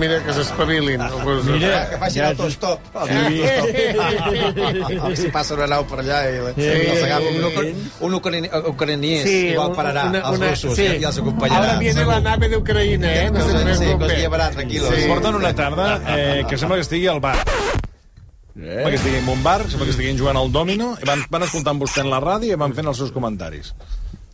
mira 0.00 0.18
que 0.24 0.32
s'espavilin. 0.34 1.02
Mira, 1.46 1.80
que 1.90 1.98
facin 2.02 2.20
ja, 2.22 2.30
autostop. 2.32 2.78
Sí. 3.08 3.44
si 5.22 5.28
passa 5.34 5.54
una 5.54 5.68
nau 5.70 5.84
per 5.88 6.00
allà 6.02 6.18
i 6.26 6.40
sí, 6.56 6.66
els 6.66 7.04
agafa 7.06 7.28
un, 7.30 7.38
un 8.08 8.16
ucraniès 8.18 9.24
sí, 9.28 9.36
igual 9.52 9.74
pararà 9.78 10.08
una, 10.10 10.20
una, 10.34 10.50
els 10.50 10.64
russos 10.64 10.76
sí. 10.80 10.88
i 10.98 11.06
els 11.06 11.20
acompanyarà. 11.22 11.70
Ara 11.70 11.78
viene 11.82 12.02
la 12.08 12.20
nave 12.24 12.50
d'Ucraïna, 12.52 13.14
eh? 13.22 13.30
No 13.34 13.46
se 13.46 13.50
sí, 13.78 13.88
que 14.00 14.10
es 14.10 14.18
llevarà, 14.24 14.50
tranquil·los. 14.56 14.90
Sí. 14.98 15.08
Porten 15.10 15.40
una 15.40 15.54
tarda 15.54 15.88
eh, 16.16 16.44
que 16.50 16.58
sembla 16.58 16.80
que 16.80 16.86
estigui 16.88 17.08
al 17.12 17.22
bar. 17.24 17.36
Eh? 18.54 18.62
Sembla 18.64 18.90
que 18.90 18.98
estigui 19.00 19.18
en 19.18 19.28
un 19.28 19.42
bar, 19.46 19.60
sembla 19.68 19.86
que 19.86 19.94
estiguin 19.94 20.18
jugant 20.18 20.38
al 20.38 20.50
dòmino, 20.54 20.94
i 21.02 21.06
van, 21.08 21.22
van 21.30 21.46
escoltant 21.46 21.78
vostè 21.80 22.02
en 22.04 22.10
la 22.10 22.20
ràdio 22.22 22.54
i 22.54 22.60
van 22.60 22.74
fent 22.74 22.90
els 22.90 22.98
seus 23.02 23.14
comentaris. 23.14 23.74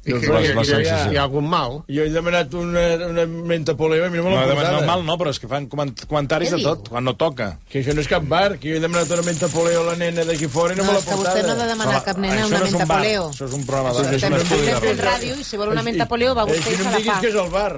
I 0.01 0.15
que, 0.17 0.31
hi, 0.33 0.47
hi, 0.49 0.77
hi, 0.81 0.93
hi 1.13 1.17
ha 1.19 1.25
algun 1.27 1.45
mal? 1.45 1.75
Jo 1.93 2.07
he 2.07 2.13
demanat 2.13 2.55
una, 2.57 2.85
una 3.05 3.27
menta 3.29 3.75
poleo 3.77 4.07
i 4.07 4.13
no 4.15 4.23
me 4.25 4.31
l'han 4.33 4.47
no, 4.49 4.55
posada. 4.57 4.79
No, 4.79 4.87
mal 4.89 5.03
no, 5.05 5.17
però 5.21 5.35
és 5.35 5.41
que 5.43 5.51
fan 5.51 5.67
comentaris 5.69 6.55
de 6.55 6.61
tot, 6.65 6.89
quan 6.95 7.05
no 7.05 7.13
toca. 7.21 7.51
Que 7.69 7.83
això 7.83 7.93
no 7.93 8.01
és 8.01 8.09
cap 8.09 8.25
bar, 8.31 8.55
que 8.63 8.73
jo 8.73 8.79
he 8.79 8.81
demanat 8.81 9.13
una 9.13 9.27
menta 9.27 9.51
poleo 9.53 9.83
a 9.83 9.91
la 9.91 9.99
nena 10.01 10.25
d'aquí 10.25 10.49
fora 10.49 10.73
i 10.73 10.79
no, 10.79 10.87
no 10.87 10.95
me 10.95 10.97
l'ha 10.97 11.05
portada. 11.05 11.35
vostè 11.35 11.45
no 11.45 11.53
ha 11.53 11.59
de 11.59 11.67
demanar 11.75 12.01
cap 12.07 12.23
nena 12.25 12.47
una 12.49 12.63
menta 12.65 12.87
poleo. 12.89 13.27
Això 13.35 13.51
és 13.51 13.59
un 13.59 13.67
programa 13.69 13.93
de... 13.99 14.07
Vostè 14.15 14.33
no 14.33 14.81
fent 14.87 15.05
ràdio 15.05 15.37
i 15.37 15.45
si 15.51 15.61
vol 15.61 15.75
una 15.75 15.85
menta 15.85 16.09
poleo 16.09 16.33
va 16.39 16.49
vostè 16.49 16.73
i 16.73 16.81
se 16.81 16.87
la 16.87 16.89
fa. 16.89 16.95
No 16.95 16.97
em 16.97 17.05
diguis 17.05 17.21
que 17.27 17.33
és 17.35 17.39
el 17.45 17.53
bar. 17.53 17.73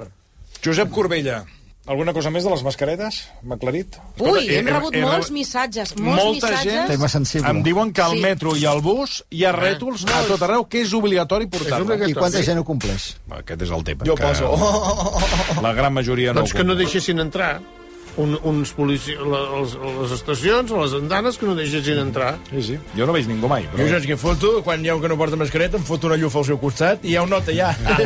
Josep 0.63 0.95
Corbella, 0.95 1.41
alguna 1.85 2.13
cosa 2.15 2.31
més 2.33 2.45
de 2.45 2.51
les 2.53 2.63
mascaretes? 2.65 3.19
M'ha 3.43 3.57
aclarit? 3.59 3.97
Ui, 4.21 4.47
hem 4.55 4.69
rebut 4.71 4.95
he, 4.95 5.01
he, 5.01 5.05
molts 5.07 5.31
missatges. 5.35 5.93
Molts 5.97 6.23
molta 6.23 6.51
missatges. 6.53 7.33
gent 7.33 7.49
em 7.51 7.61
diuen 7.65 7.93
que 7.95 8.03
al 8.05 8.17
sí. 8.17 8.23
metro 8.23 8.55
i 8.59 8.65
al 8.69 8.81
bus 8.85 9.19
hi 9.29 9.43
ha 9.45 9.51
ah. 9.51 9.59
rètols 9.59 10.07
ah, 10.07 10.21
a 10.21 10.25
tot 10.31 10.47
arreu 10.47 10.67
que 10.69 10.83
és 10.85 10.95
obligatori 10.97 11.49
portar-lo. 11.51 11.99
I 12.07 12.15
quanta 12.17 12.43
gent 12.45 12.61
ho 12.61 12.65
compleix? 12.67 13.13
Aquest 13.43 13.67
és 13.67 13.75
el 13.75 13.85
tema. 13.87 14.07
Jo 14.07 14.17
poso. 14.19 14.51
La 15.65 15.73
gran 15.77 15.93
majoria 15.95 16.33
no 16.33 16.43
doncs 16.43 16.55
que 16.55 16.65
no 16.67 16.77
deixessin 16.79 17.23
entrar 17.23 17.57
un, 18.17 18.37
uns 18.43 18.73
polici... 18.75 19.15
les, 19.17 19.75
les 19.99 20.13
estacions, 20.15 20.71
les 20.71 20.95
andanes, 20.99 21.37
que 21.39 21.47
no 21.49 21.55
deixessin 21.57 21.99
entrar. 22.01 22.35
Sí, 22.51 22.63
sí. 22.69 22.77
Jo 22.97 23.07
no 23.09 23.15
veig 23.15 23.27
ningú 23.31 23.49
mai. 23.51 23.67
Però... 23.71 23.83
Jo 23.83 23.95
saps 23.95 24.07
què 24.09 24.17
foto? 24.19 24.53
Quan 24.65 24.83
hi 24.85 24.91
ha 24.91 24.97
un 24.97 25.03
que 25.03 25.11
no 25.11 25.17
porta 25.19 25.39
mascareta, 25.39 25.79
em 25.81 25.87
foto 25.87 26.09
una 26.11 26.19
llufa 26.19 26.41
al 26.43 26.47
seu 26.51 26.61
costat 26.61 27.05
i 27.07 27.17
ja 27.17 27.25
ho 27.25 27.29
nota 27.29 27.55
ja. 27.55 27.73
Ah, 27.85 27.99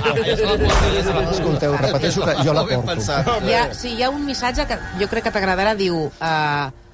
Escolteu, 1.31 1.75
repeteixo 1.77 2.25
que 2.25 2.35
jo 2.43 2.55
la 2.55 2.65
porto. 2.67 3.21
Hi 3.47 3.55
ha, 3.55 3.63
sí, 3.75 3.95
hi 3.97 4.03
ha 4.03 4.11
un 4.13 4.25
missatge 4.27 4.67
que 4.69 4.79
jo 5.01 5.09
crec 5.11 5.27
que 5.29 5.33
t'agradarà, 5.35 5.75
diu... 5.79 6.07
Uh, 6.17 6.87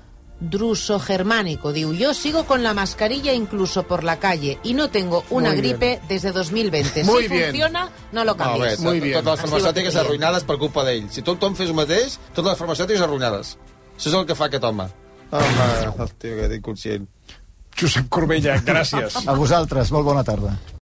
druso 0.50 1.00
germánico. 1.00 1.72
Diu, 1.74 1.94
yo 1.94 2.14
sigo 2.14 2.46
con 2.46 2.64
la 2.64 2.74
mascarilla 2.74 3.34
incluso 3.34 3.84
por 3.84 4.04
la 4.04 4.20
calle 4.20 4.60
y 4.64 4.74
no 4.74 4.90
tengo 4.90 5.24
una 5.30 5.50
Muy 5.50 5.58
gripe 5.58 5.88
bien. 5.98 6.02
desde 6.08 6.32
2020. 6.32 7.04
Muy 7.04 7.24
si 7.24 7.30
bien. 7.30 7.44
funciona, 7.46 7.90
no 8.12 8.24
lo 8.26 8.36
canvies. 8.36 8.80
Muy 8.80 9.00
bien. 9.00 9.24
Totes 9.24 9.42
les 9.42 9.50
farmacèutiques 9.52 9.96
arruïnades 9.96 10.44
per 10.44 10.58
culpa 10.58 10.84
d'ell. 10.84 11.10
Si 11.10 11.22
tothom 11.22 11.56
fes 11.56 11.70
el 11.70 11.76
mateix, 11.78 12.20
totes 12.34 12.52
les 12.52 12.60
farmacèutiques 12.60 13.02
arruïnades. 13.02 13.56
Això 13.98 14.10
és 14.10 14.20
el 14.20 14.26
que 14.26 14.36
fa 14.36 14.46
aquest 14.52 14.64
home. 14.64 14.90
Home, 15.32 16.04
el 16.04 16.14
tio 16.22 16.36
que 16.38 16.56
inconscient. 16.56 17.08
Josep 17.80 18.10
Corbella, 18.10 18.60
gràcies. 18.62 19.24
A 19.26 19.34
vosaltres, 19.34 19.92
molt 19.92 20.06
bona 20.06 20.24
tarda. 20.24 20.58